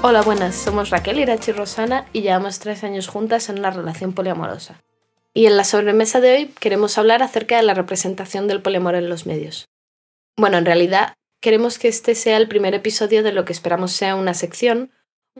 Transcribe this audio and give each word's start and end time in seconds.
Hola, 0.00 0.22
buenas, 0.22 0.54
somos 0.54 0.90
Raquel, 0.90 1.18
Irachi 1.18 1.50
y 1.50 1.54
Rosana 1.54 2.06
y 2.12 2.22
llevamos 2.22 2.60
tres 2.60 2.84
años 2.84 3.08
juntas 3.08 3.48
en 3.48 3.58
una 3.58 3.72
relación 3.72 4.12
poliamorosa. 4.12 4.80
Y 5.34 5.46
en 5.46 5.56
la 5.56 5.64
sobremesa 5.64 6.20
de 6.20 6.32
hoy 6.32 6.46
queremos 6.60 6.96
hablar 6.98 7.20
acerca 7.20 7.56
de 7.56 7.64
la 7.64 7.74
representación 7.74 8.46
del 8.46 8.62
poliamor 8.62 8.94
en 8.94 9.08
los 9.08 9.26
medios. 9.26 9.66
Bueno, 10.36 10.56
en 10.56 10.66
realidad 10.66 11.14
queremos 11.40 11.80
que 11.80 11.88
este 11.88 12.14
sea 12.14 12.36
el 12.36 12.46
primer 12.46 12.74
episodio 12.74 13.24
de 13.24 13.32
lo 13.32 13.44
que 13.44 13.52
esperamos 13.52 13.90
sea 13.90 14.14
una 14.14 14.34
sección 14.34 14.92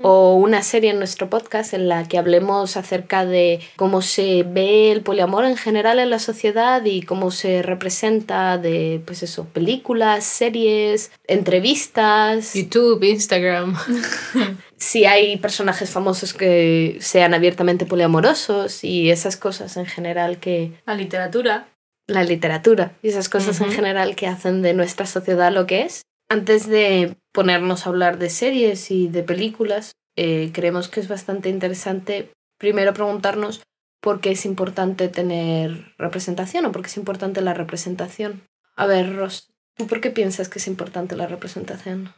o 0.02 0.34
una 0.34 0.62
serie 0.62 0.90
en 0.90 0.98
nuestro 0.98 1.28
podcast 1.28 1.74
en 1.74 1.88
la 1.88 2.06
que 2.06 2.18
hablemos 2.18 2.76
acerca 2.76 3.24
de 3.24 3.60
cómo 3.76 4.02
se 4.02 4.44
ve 4.44 4.92
el 4.92 5.02
poliamor 5.02 5.44
en 5.44 5.56
general 5.56 5.98
en 5.98 6.10
la 6.10 6.18
sociedad 6.18 6.84
y 6.84 7.02
cómo 7.02 7.30
se 7.30 7.62
representa 7.62 8.58
de, 8.58 9.02
pues 9.04 9.22
eso, 9.22 9.44
películas, 9.46 10.24
series, 10.24 11.10
entrevistas. 11.26 12.54
YouTube, 12.54 13.02
Instagram. 13.02 13.76
si 14.78 15.04
hay 15.04 15.36
personajes 15.36 15.90
famosos 15.90 16.32
que 16.32 16.98
sean 17.00 17.34
abiertamente 17.34 17.86
poliamorosos 17.86 18.84
y 18.84 19.10
esas 19.10 19.36
cosas 19.36 19.76
en 19.76 19.86
general 19.86 20.38
que... 20.38 20.72
La 20.86 20.94
literatura. 20.94 21.68
La 22.06 22.22
literatura 22.22 22.96
y 23.02 23.08
esas 23.08 23.28
cosas 23.28 23.60
en 23.60 23.70
general 23.70 24.16
que 24.16 24.26
hacen 24.26 24.62
de 24.62 24.72
nuestra 24.72 25.04
sociedad 25.04 25.52
lo 25.52 25.66
que 25.66 25.82
es. 25.82 26.02
Antes 26.30 26.66
de 26.66 27.16
ponernos 27.32 27.86
a 27.86 27.90
hablar 27.90 28.18
de 28.18 28.30
series 28.30 28.90
y 28.90 29.08
de 29.08 29.22
películas, 29.22 29.92
eh, 30.16 30.50
creemos 30.54 30.88
que 30.88 31.00
es 31.00 31.08
bastante 31.08 31.48
interesante 31.48 32.30
primero 32.58 32.94
preguntarnos 32.94 33.62
por 34.00 34.20
qué 34.20 34.30
es 34.30 34.46
importante 34.46 35.08
tener 35.08 35.94
representación 35.98 36.64
o 36.66 36.72
por 36.72 36.82
qué 36.82 36.88
es 36.88 36.96
importante 36.96 37.40
la 37.40 37.54
representación. 37.54 38.42
A 38.76 38.86
ver, 38.86 39.16
Ros, 39.16 39.48
¿tú 39.76 39.86
por 39.86 40.00
qué 40.00 40.10
piensas 40.10 40.48
que 40.48 40.60
es 40.60 40.66
importante 40.66 41.16
la 41.16 41.26
representación? 41.26 42.14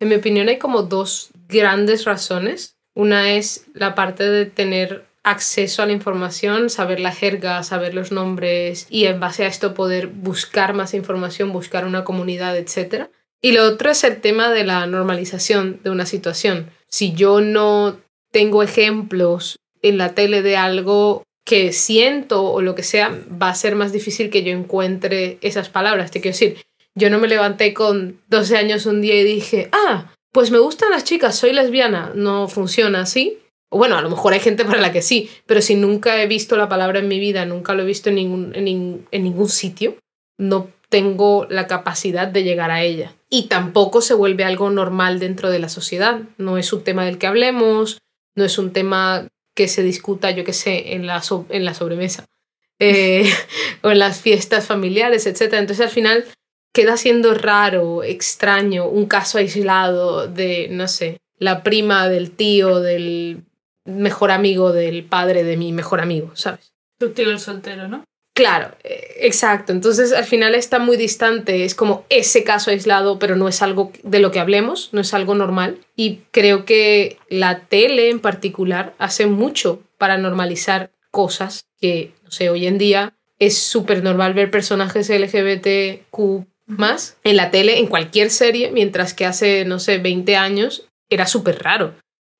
En 0.00 0.08
mi 0.08 0.14
opinión 0.14 0.48
hay 0.48 0.58
como 0.58 0.82
dos 0.82 1.30
grandes 1.48 2.04
razones. 2.04 2.76
Una 2.94 3.32
es 3.32 3.66
la 3.74 3.94
parte 3.94 4.28
de 4.28 4.46
tener 4.46 5.06
acceso 5.22 5.82
a 5.82 5.86
la 5.86 5.92
información, 5.92 6.70
saber 6.70 6.98
la 7.00 7.12
jerga, 7.12 7.62
saber 7.62 7.94
los 7.94 8.10
nombres 8.10 8.86
y 8.88 9.04
en 9.04 9.20
base 9.20 9.44
a 9.44 9.46
esto 9.46 9.74
poder 9.74 10.06
buscar 10.06 10.72
más 10.72 10.94
información, 10.94 11.52
buscar 11.52 11.84
una 11.84 12.04
comunidad, 12.04 12.56
etc. 12.56 13.08
Y 13.42 13.52
lo 13.52 13.64
otro 13.64 13.90
es 13.90 14.02
el 14.04 14.20
tema 14.20 14.50
de 14.50 14.64
la 14.64 14.86
normalización 14.86 15.80
de 15.84 15.90
una 15.90 16.06
situación. 16.06 16.70
Si 16.88 17.12
yo 17.12 17.42
no 17.42 18.00
tengo 18.32 18.62
ejemplos 18.62 19.58
en 19.82 19.98
la 19.98 20.14
tele 20.14 20.40
de 20.40 20.56
algo 20.56 21.24
que 21.44 21.72
siento 21.72 22.44
o 22.44 22.62
lo 22.62 22.74
que 22.74 22.82
sea, 22.82 23.18
va 23.40 23.50
a 23.50 23.54
ser 23.54 23.76
más 23.76 23.92
difícil 23.92 24.30
que 24.30 24.42
yo 24.42 24.52
encuentre 24.52 25.38
esas 25.42 25.68
palabras. 25.68 26.10
Te 26.10 26.20
quiero 26.20 26.34
decir, 26.34 26.64
yo 26.94 27.10
no 27.10 27.18
me 27.18 27.28
levanté 27.28 27.72
con 27.72 28.20
12 28.28 28.56
años 28.56 28.86
un 28.86 29.00
día 29.00 29.14
y 29.14 29.24
dije, 29.24 29.68
ah, 29.72 30.12
pues 30.32 30.50
me 30.50 30.58
gustan 30.58 30.90
las 30.90 31.04
chicas, 31.04 31.36
soy 31.36 31.52
lesbiana. 31.52 32.12
No 32.14 32.48
funciona 32.48 33.02
así. 33.02 33.38
Bueno, 33.70 33.96
a 33.96 34.02
lo 34.02 34.10
mejor 34.10 34.32
hay 34.32 34.40
gente 34.40 34.64
para 34.64 34.80
la 34.80 34.92
que 34.92 35.02
sí, 35.02 35.30
pero 35.46 35.62
si 35.62 35.76
nunca 35.76 36.20
he 36.20 36.26
visto 36.26 36.56
la 36.56 36.68
palabra 36.68 36.98
en 36.98 37.08
mi 37.08 37.20
vida, 37.20 37.46
nunca 37.46 37.74
lo 37.74 37.82
he 37.82 37.86
visto 37.86 38.08
en 38.08 38.16
ningún, 38.16 38.52
en, 38.56 38.64
ningún 39.22 39.48
sitio, 39.48 39.96
no 40.38 40.68
tengo 40.88 41.46
la 41.48 41.68
capacidad 41.68 42.26
de 42.26 42.42
llegar 42.42 42.72
a 42.72 42.82
ella. 42.82 43.14
Y 43.28 43.46
tampoco 43.46 44.00
se 44.00 44.14
vuelve 44.14 44.42
algo 44.42 44.70
normal 44.70 45.20
dentro 45.20 45.50
de 45.50 45.60
la 45.60 45.68
sociedad. 45.68 46.20
No 46.36 46.58
es 46.58 46.72
un 46.72 46.82
tema 46.82 47.04
del 47.04 47.18
que 47.18 47.28
hablemos, 47.28 47.98
no 48.34 48.44
es 48.44 48.58
un 48.58 48.72
tema 48.72 49.28
que 49.54 49.68
se 49.68 49.84
discuta, 49.84 50.32
yo 50.32 50.44
qué 50.44 50.52
sé, 50.52 50.94
en 50.94 51.06
la, 51.06 51.22
en 51.50 51.64
la 51.64 51.74
sobremesa 51.74 52.24
eh, 52.80 53.30
o 53.82 53.90
en 53.92 54.00
las 54.00 54.20
fiestas 54.20 54.66
familiares, 54.66 55.26
etc. 55.26 55.54
Entonces 55.54 55.80
al 55.80 55.92
final 55.92 56.24
queda 56.72 56.96
siendo 56.96 57.34
raro, 57.34 58.02
extraño, 58.02 58.86
un 58.86 59.06
caso 59.06 59.38
aislado 59.38 60.26
de, 60.26 60.68
no 60.70 60.88
sé, 60.88 61.18
la 61.38 61.62
prima 61.62 62.08
del 62.08 62.30
tío, 62.30 62.80
del 62.80 63.42
mejor 63.84 64.30
amigo 64.30 64.72
del 64.72 65.04
padre 65.04 65.42
de 65.42 65.56
mi 65.56 65.72
mejor 65.72 66.00
amigo, 66.00 66.30
¿sabes? 66.34 66.72
Tu 66.98 67.10
tío 67.10 67.30
el 67.30 67.40
soltero, 67.40 67.88
¿no? 67.88 68.04
Claro, 68.34 68.76
eh, 68.84 69.16
exacto. 69.20 69.72
Entonces 69.72 70.12
al 70.12 70.24
final 70.24 70.54
está 70.54 70.78
muy 70.78 70.96
distante, 70.96 71.64
es 71.64 71.74
como 71.74 72.04
ese 72.08 72.44
caso 72.44 72.70
aislado, 72.70 73.18
pero 73.18 73.36
no 73.36 73.48
es 73.48 73.62
algo 73.62 73.92
de 74.02 74.20
lo 74.20 74.30
que 74.30 74.38
hablemos, 74.38 74.90
no 74.92 75.00
es 75.00 75.12
algo 75.14 75.34
normal. 75.34 75.78
Y 75.96 76.20
creo 76.30 76.64
que 76.64 77.18
la 77.28 77.60
tele 77.66 78.10
en 78.10 78.20
particular 78.20 78.94
hace 78.98 79.26
mucho 79.26 79.82
para 79.98 80.18
normalizar 80.18 80.90
cosas 81.10 81.66
que, 81.80 82.12
no 82.24 82.30
sé, 82.30 82.50
hoy 82.50 82.66
en 82.66 82.78
día 82.78 83.14
es 83.38 83.58
súper 83.58 84.04
normal 84.04 84.34
ver 84.34 84.50
personajes 84.50 85.10
LGBTQ 85.10 86.46
más 86.70 87.18
en 87.24 87.36
la 87.36 87.50
tele, 87.50 87.78
en 87.78 87.86
cualquier 87.86 88.30
serie, 88.30 88.70
mientras 88.70 89.14
que 89.14 89.26
hace, 89.26 89.64
no 89.64 89.78
sé, 89.78 89.98
20 89.98 90.36
años 90.36 90.86
era 91.10 91.26
súper 91.26 91.62
raro. 91.62 91.94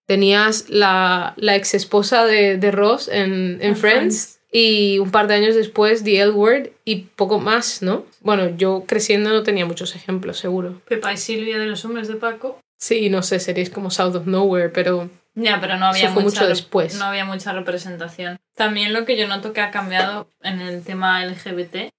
Tenías 0.06 0.68
la, 0.68 1.34
la 1.36 1.56
ex 1.56 1.74
esposa 1.74 2.24
de, 2.24 2.56
de 2.56 2.70
Ross 2.70 3.08
en, 3.08 3.58
en 3.60 3.76
Friends 3.76 4.40
y 4.52 4.98
un 4.98 5.10
par 5.10 5.28
de 5.28 5.34
años 5.34 5.54
después 5.54 6.02
The 6.02 6.20
L 6.20 6.30
Word 6.32 6.70
y 6.84 7.02
poco 7.14 7.38
más, 7.38 7.82
¿no? 7.82 8.04
Bueno, 8.20 8.56
yo 8.56 8.84
creciendo 8.86 9.30
no 9.30 9.42
tenía 9.42 9.66
muchos 9.66 9.94
ejemplos, 9.94 10.38
seguro. 10.38 10.80
Pepa 10.88 11.12
y 11.12 11.16
Silvia 11.16 11.58
de 11.58 11.66
los 11.66 11.84
hombres 11.84 12.08
de 12.08 12.16
Paco. 12.16 12.58
Sí, 12.78 13.10
no 13.10 13.22
sé, 13.22 13.38
series 13.38 13.70
como 13.70 13.90
South 13.90 14.16
of 14.16 14.26
Nowhere, 14.26 14.70
pero... 14.70 15.10
Ya, 15.34 15.60
pero 15.60 15.76
no 15.76 15.86
había 15.86 16.10
mucho 16.10 16.48
después. 16.48 16.98
No 16.98 17.04
había 17.04 17.24
mucha 17.24 17.52
representación. 17.52 18.38
También 18.56 18.92
lo 18.92 19.04
que 19.04 19.16
yo 19.16 19.28
noto 19.28 19.52
que 19.52 19.60
ha 19.60 19.70
cambiado 19.70 20.28
en 20.42 20.60
el 20.60 20.82
tema 20.82 21.24
LGBT, 21.24 21.90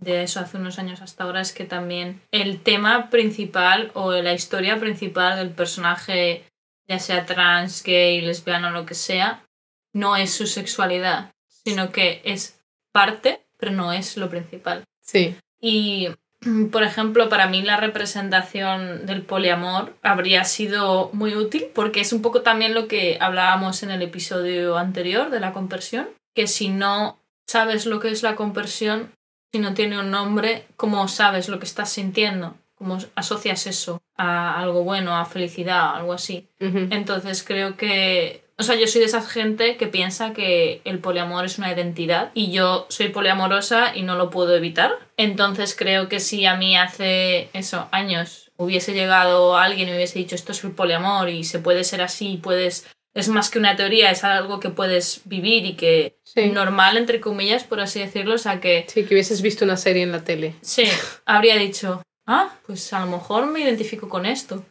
de 0.00 0.22
eso 0.22 0.40
hace 0.40 0.56
unos 0.56 0.78
años 0.78 1.02
hasta 1.02 1.24
ahora, 1.24 1.40
es 1.40 1.52
que 1.52 1.64
también 1.64 2.20
el 2.32 2.60
tema 2.60 3.10
principal 3.10 3.90
o 3.94 4.12
la 4.12 4.32
historia 4.32 4.80
principal 4.80 5.36
del 5.36 5.50
personaje, 5.50 6.44
ya 6.88 6.98
sea 6.98 7.26
trans, 7.26 7.82
gay, 7.82 8.20
lesbiano, 8.20 8.68
o 8.68 8.70
lo 8.70 8.86
que 8.86 8.94
sea, 8.94 9.44
no 9.92 10.16
es 10.16 10.32
su 10.32 10.46
sexualidad, 10.46 11.32
sino 11.48 11.90
que 11.90 12.22
es 12.24 12.60
parte, 12.92 13.40
pero 13.58 13.72
no 13.72 13.92
es 13.92 14.16
lo 14.16 14.30
principal. 14.30 14.84
Sí. 15.02 15.36
Y, 15.60 16.08
por 16.72 16.82
ejemplo, 16.82 17.28
para 17.28 17.46
mí 17.46 17.62
la 17.62 17.76
representación 17.76 19.04
del 19.04 19.22
poliamor 19.22 19.94
habría 20.02 20.44
sido 20.44 21.10
muy 21.12 21.34
útil 21.34 21.66
porque 21.74 22.00
es 22.00 22.12
un 22.12 22.22
poco 22.22 22.40
también 22.40 22.72
lo 22.72 22.88
que 22.88 23.18
hablábamos 23.20 23.82
en 23.82 23.90
el 23.90 24.00
episodio 24.00 24.78
anterior 24.78 25.30
de 25.30 25.40
la 25.40 25.52
conversión, 25.52 26.08
que 26.34 26.46
si 26.46 26.68
no 26.68 27.18
sabes 27.46 27.84
lo 27.84 28.00
que 28.00 28.10
es 28.10 28.22
la 28.22 28.36
conversión, 28.36 29.10
si 29.52 29.58
no 29.58 29.74
tiene 29.74 29.98
un 29.98 30.10
nombre, 30.10 30.66
¿cómo 30.76 31.06
sabes 31.08 31.48
lo 31.48 31.58
que 31.58 31.66
estás 31.66 31.90
sintiendo? 31.90 32.54
¿Cómo 32.76 32.98
asocias 33.14 33.66
eso 33.66 34.00
a 34.16 34.60
algo 34.60 34.84
bueno, 34.84 35.16
a 35.16 35.24
felicidad, 35.24 35.94
algo 35.94 36.12
así? 36.12 36.48
Entonces 36.58 37.42
creo 37.42 37.76
que 37.76 38.42
o 38.60 38.62
sea, 38.62 38.76
yo 38.76 38.86
soy 38.86 39.00
de 39.00 39.06
esa 39.06 39.22
gente 39.22 39.78
que 39.78 39.86
piensa 39.86 40.34
que 40.34 40.82
el 40.84 40.98
poliamor 40.98 41.46
es 41.46 41.56
una 41.56 41.72
identidad 41.72 42.30
y 42.34 42.52
yo 42.52 42.84
soy 42.90 43.08
poliamorosa 43.08 43.96
y 43.96 44.02
no 44.02 44.16
lo 44.16 44.28
puedo 44.28 44.54
evitar. 44.54 44.98
Entonces 45.16 45.74
creo 45.74 46.10
que 46.10 46.20
si 46.20 46.44
a 46.44 46.56
mí 46.56 46.76
hace 46.76 47.48
eso, 47.54 47.88
años, 47.90 48.50
hubiese 48.58 48.92
llegado 48.92 49.56
alguien 49.56 49.88
y 49.88 49.92
me 49.92 49.96
hubiese 49.96 50.18
dicho 50.18 50.34
esto 50.34 50.52
es 50.52 50.62
el 50.62 50.72
poliamor 50.72 51.30
y 51.30 51.44
se 51.44 51.58
puede 51.58 51.84
ser 51.84 52.02
así, 52.02 52.36
puedes 52.36 52.86
es 53.14 53.28
más 53.28 53.50
que 53.50 53.58
una 53.58 53.76
teoría, 53.76 54.10
es 54.10 54.24
algo 54.24 54.60
que 54.60 54.70
puedes 54.70 55.22
vivir 55.24 55.66
y 55.66 55.74
que 55.74 56.18
es 56.34 56.52
normal, 56.52 56.96
entre 56.96 57.20
comillas, 57.20 57.64
por 57.64 57.80
así 57.80 58.00
decirlo, 58.00 58.34
o 58.34 58.38
sea 58.38 58.60
que... 58.60 58.86
Sí, 58.88 59.04
que 59.04 59.14
hubieses 59.14 59.42
visto 59.42 59.64
una 59.64 59.76
serie 59.76 60.02
en 60.02 60.12
la 60.12 60.22
tele. 60.22 60.54
Sí, 60.60 60.84
habría 61.24 61.56
dicho, 61.56 62.02
ah, 62.26 62.50
pues 62.66 62.92
a 62.92 63.00
lo 63.00 63.06
mejor 63.06 63.46
me 63.46 63.60
identifico 63.60 64.08
con 64.08 64.26
esto, 64.26 64.64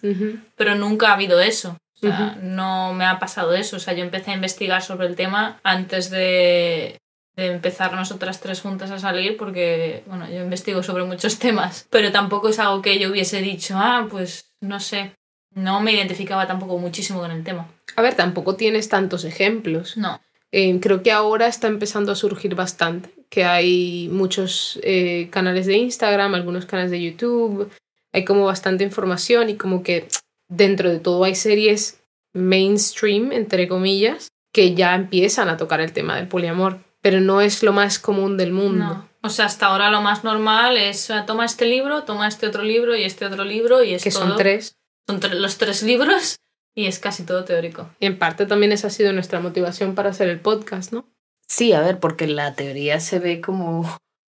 pero 0.56 0.76
nunca 0.76 1.10
ha 1.10 1.14
habido 1.14 1.40
eso. 1.42 1.78
O 1.96 2.00
sea, 2.00 2.38
no 2.42 2.94
me 2.94 3.06
ha 3.06 3.20
pasado 3.20 3.54
eso. 3.54 3.76
O 3.76 3.80
sea, 3.80 3.94
yo 3.94 4.06
empecé 4.06 4.32
a 4.32 4.36
investigar 4.36 4.82
sobre 4.82 5.08
el 5.08 5.18
tema 5.18 5.60
antes 5.64 6.10
de, 6.10 6.98
de 7.36 7.48
empezar 7.48 7.94
nosotras 7.94 8.40
tres 8.40 8.62
juntas 8.62 8.92
a 8.92 9.00
salir 9.00 9.36
porque, 9.36 10.04
bueno, 10.06 10.30
yo 10.30 10.42
investigo 10.42 10.82
sobre 10.82 11.04
muchos 11.04 11.40
temas, 11.46 11.88
pero 11.90 12.12
tampoco 12.12 12.50
es 12.50 12.60
algo 12.60 12.82
que 12.82 13.00
yo 13.00 13.10
hubiese 13.10 13.42
dicho, 13.42 13.76
ah, 13.78 14.08
pues 14.10 14.54
no 14.62 14.80
sé, 14.80 15.14
no 15.54 15.82
me 15.82 15.92
identificaba 15.92 16.48
tampoco 16.48 16.78
muchísimo 16.78 17.20
con 17.20 17.32
el 17.32 17.44
tema. 17.44 17.68
A 18.00 18.02
ver, 18.02 18.16
tampoco 18.16 18.56
tienes 18.56 18.90
tantos 18.90 19.24
ejemplos. 19.26 19.98
No. 19.98 20.20
Eh, 20.52 20.80
creo 20.82 21.04
que 21.04 21.12
ahora 21.12 21.48
está 21.48 21.68
empezando 21.68 22.12
a 22.12 22.16
surgir 22.16 22.56
bastante, 22.56 23.10
que 23.30 23.44
hay 23.44 24.10
muchos 24.12 24.80
eh, 24.84 25.28
canales 25.32 25.68
de 25.68 25.78
Instagram, 25.78 26.34
algunos 26.34 26.66
canales 26.66 26.90
de 26.92 27.02
YouTube, 27.02 27.70
hay 28.12 28.26
como 28.26 28.46
bastante 28.46 28.84
información 28.84 29.50
y 29.50 29.56
como 29.58 29.84
que 29.84 30.08
dentro 30.48 30.90
de 30.90 31.00
todo 31.00 31.24
hay 31.24 31.36
series 31.36 32.00
mainstream, 32.34 33.32
entre 33.32 33.68
comillas, 33.68 34.30
que 34.52 34.74
ya 34.74 34.96
empiezan 34.96 35.50
a 35.50 35.58
tocar 35.58 35.82
el 35.82 35.92
tema 35.94 36.16
del 36.16 36.28
poliamor, 36.28 36.80
pero 37.02 37.22
no 37.22 37.42
es 37.42 37.62
lo 37.62 37.72
más 37.74 38.00
común 38.00 38.36
del 38.38 38.52
mundo. 38.52 38.86
No. 38.86 39.10
O 39.22 39.30
sea, 39.30 39.46
hasta 39.46 39.68
ahora 39.68 39.92
lo 39.92 40.02
más 40.02 40.24
normal 40.24 40.78
es 40.78 41.12
toma 41.28 41.46
este 41.46 41.66
libro, 41.66 42.04
toma 42.04 42.28
este 42.28 42.48
otro 42.48 42.64
libro 42.64 42.96
y 42.96 43.04
este 43.04 43.26
otro 43.26 43.44
libro 43.44 43.84
y 43.84 43.94
es 43.94 44.04
que 44.04 44.12
son 44.12 44.30
todo- 44.30 44.38
tres. 44.38 44.78
son 45.08 45.20
tre- 45.20 45.34
los 45.36 45.58
tres 45.58 45.84
libros 45.84 46.38
y 46.80 46.88
es 46.88 47.00
casi 47.00 47.24
todo 47.24 47.44
teórico. 47.46 47.90
Y 48.00 48.06
en 48.06 48.18
parte 48.18 48.46
también 48.46 48.72
esa 48.72 48.88
ha 48.88 48.92
sido 48.92 49.12
nuestra 49.14 49.40
motivación 49.40 49.96
para 49.96 50.10
hacer 50.12 50.30
el 50.30 50.40
podcast, 50.40 50.94
¿no? 50.94 51.06
Sí, 51.48 51.74
a 51.74 51.82
ver, 51.82 52.00
porque 52.00 52.28
la 52.28 52.54
teoría 52.54 53.00
se 53.00 53.20
ve 53.20 53.42
como 53.42 53.84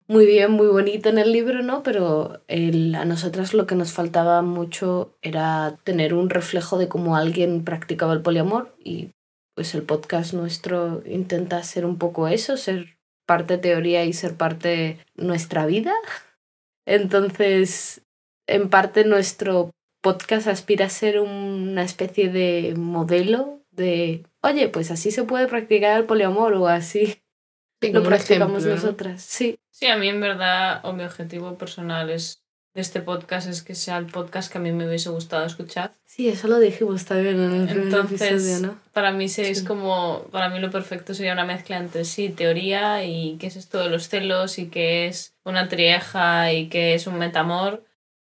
muy 0.09 0.27
bien, 0.27 0.53
muy 0.53 0.69
bonita 0.69 1.09
en 1.09 1.19
el 1.19 1.33
libro, 1.33 1.63
¿no? 1.63 1.83
Pero 1.83 2.43
el- 2.47 2.95
a 2.95 3.05
nosotras 3.05 3.55
lo 3.55 3.67
que 3.67 3.75
nos 3.75 3.93
faltaba 3.93 4.43
mucho 4.43 5.17
era 5.23 5.79
tener 5.83 6.15
un 6.15 6.31
reflejo 6.31 6.79
de 6.79 6.89
cómo 6.89 7.17
alguien 7.17 7.65
practicaba 7.65 8.13
el 8.13 8.23
poliamor 8.23 8.77
y 8.79 9.11
pues 9.57 9.75
el 9.75 9.83
podcast 9.83 10.35
nuestro 10.35 11.03
intenta 11.07 11.63
ser 11.65 11.85
un 11.87 11.99
poco 11.99 12.29
eso, 12.29 12.57
ser 12.57 12.99
parte 13.27 13.59
teoría 13.59 14.05
y 14.05 14.13
ser 14.13 14.37
parte 14.37 14.99
nuestra 15.17 15.67
vida. 15.67 15.93
Entonces, 16.87 18.03
en 18.47 18.71
parte 18.71 19.05
nuestro 19.05 19.71
podcast 20.15 20.47
aspira 20.47 20.87
a 20.87 20.91
ser 20.91 21.21
una 21.21 21.83
especie 21.83 22.29
de 22.29 22.75
modelo 22.77 23.61
de, 23.71 24.25
oye, 24.43 24.69
pues 24.69 24.91
así 24.91 25.11
se 25.11 25.25
puede 25.25 25.47
practicar 25.49 25.99
el 25.99 26.07
poliamor 26.07 26.55
o 26.55 26.67
así 26.69 27.21
Sí, 27.83 27.93
lo 27.93 28.03
practicamos 28.03 28.65
ejemplo, 28.65 28.71
¿no? 28.71 28.75
nosotras. 28.83 29.23
Sí, 29.23 29.59
Sí, 29.71 29.87
a 29.87 29.97
mí 29.99 30.09
en 30.09 30.21
verdad, 30.21 30.81
o 30.85 30.95
mi 30.95 31.05
objetivo 31.05 31.59
personal 31.59 32.09
es 32.09 32.43
de 32.75 32.81
este 32.81 33.01
podcast 33.01 33.49
es 33.49 33.63
que 33.63 33.75
sea 33.75 33.99
el 33.99 34.07
podcast 34.07 34.51
que 34.51 34.59
a 34.59 34.61
mí 34.61 34.73
me 34.73 34.87
hubiese 34.87 35.11
gustado 35.11 35.45
escuchar. 35.45 35.93
sí, 36.05 36.29
eso 36.29 36.47
lo 36.49 36.59
dijimos 36.59 37.05
también 37.05 37.39
en 37.41 37.53
el 37.53 37.67
primer 37.69 37.85
Entonces, 37.85 38.23
episodio, 38.23 38.67
¿no? 38.69 38.79
para 38.93 39.13
mí 39.13 39.29
sí 39.29 39.43
es 39.43 39.63
como, 39.63 40.25
para 40.31 40.49
mí 40.51 40.59
lo 40.61 40.71
perfecto 40.71 41.13
sería 41.15 41.33
una 41.35 41.45
mezcla 41.45 41.77
entre 41.79 42.05
sí, 42.07 42.29
teoría 42.31 43.05
y 43.05 43.37
qué 43.39 43.47
es 43.49 43.57
esto 43.57 43.79
de 43.81 43.89
los 43.91 44.09
celos 44.09 44.59
y 44.59 44.67
qué 44.69 45.07
es 45.09 45.35
una 45.45 45.69
trieja 45.69 46.53
y 46.53 46.69
qué 46.69 46.95
es 46.95 47.07
un 47.07 47.19
metamor, 47.19 47.83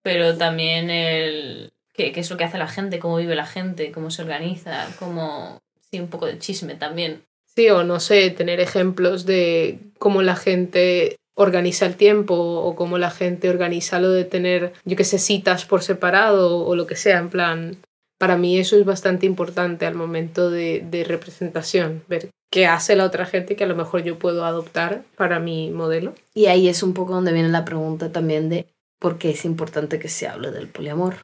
pero 0.07 0.37
también 0.37 0.89
el 0.89 1.73
qué, 1.93 2.13
qué 2.13 2.21
es 2.21 2.31
lo 2.31 2.37
que 2.37 2.45
hace 2.45 2.59
la 2.59 2.69
gente, 2.69 3.01
cómo 3.01 3.17
vive 3.17 3.35
la 3.35 3.45
gente, 3.45 3.91
cómo 3.91 4.13
se 4.13 4.23
organiza, 4.23 4.87
cómo, 5.01 5.59
sí, 5.91 5.99
un 5.99 6.07
poco 6.07 6.27
de 6.27 6.39
chisme 6.39 6.77
también. 6.77 7.25
Sí, 7.57 7.69
o 7.71 7.83
no 7.83 7.99
sé, 7.99 8.31
tener 8.31 8.61
ejemplos 8.61 9.27
de 9.27 9.81
cómo 9.99 10.23
la 10.23 10.37
gente 10.37 11.17
organiza 11.35 11.87
el 11.87 11.97
tiempo 11.97 12.37
o 12.37 12.77
cómo 12.77 12.99
la 12.99 13.11
gente 13.11 13.51
organiza 13.51 13.99
lo 13.99 14.13
de 14.13 14.25
tener, 14.25 14.75
yo 14.85 14.97
que 14.97 15.03
sé, 15.03 15.19
citas 15.19 15.65
por 15.65 15.83
separado 15.83 16.65
o 16.65 16.77
lo 16.77 16.87
que 16.87 16.95
sea, 16.95 17.19
en 17.19 17.29
plan, 17.29 17.77
para 18.17 18.37
mí 18.37 18.61
eso 18.61 18.77
es 18.77 18.85
bastante 18.85 19.27
importante 19.27 19.87
al 19.87 19.97
momento 19.97 20.51
de, 20.51 20.87
de 20.89 21.03
representación, 21.03 22.05
ver 22.07 22.31
qué 22.53 22.67
hace 22.67 22.95
la 22.95 23.05
otra 23.05 23.27
gente 23.27 23.57
que 23.57 23.65
a 23.65 23.67
lo 23.67 23.75
mejor 23.75 24.05
yo 24.05 24.21
puedo 24.21 24.45
adoptar 24.45 25.03
para 25.17 25.41
mi 25.41 25.73
modelo. 25.73 26.15
Y 26.33 26.47
ahí 26.47 26.69
es 26.69 26.85
un 26.85 26.95
poco 26.95 27.15
donde 27.15 27.33
viene 27.33 27.49
la 27.49 27.65
pregunta 27.65 28.13
también 28.13 28.49
de 28.49 28.67
por 29.07 29.19
qué 29.19 29.31
es 29.31 29.45
importante 29.45 30.01
que 30.01 30.09
se 30.09 30.27
hable 30.27 30.51
del 30.51 30.67
poliamor. 30.67 31.19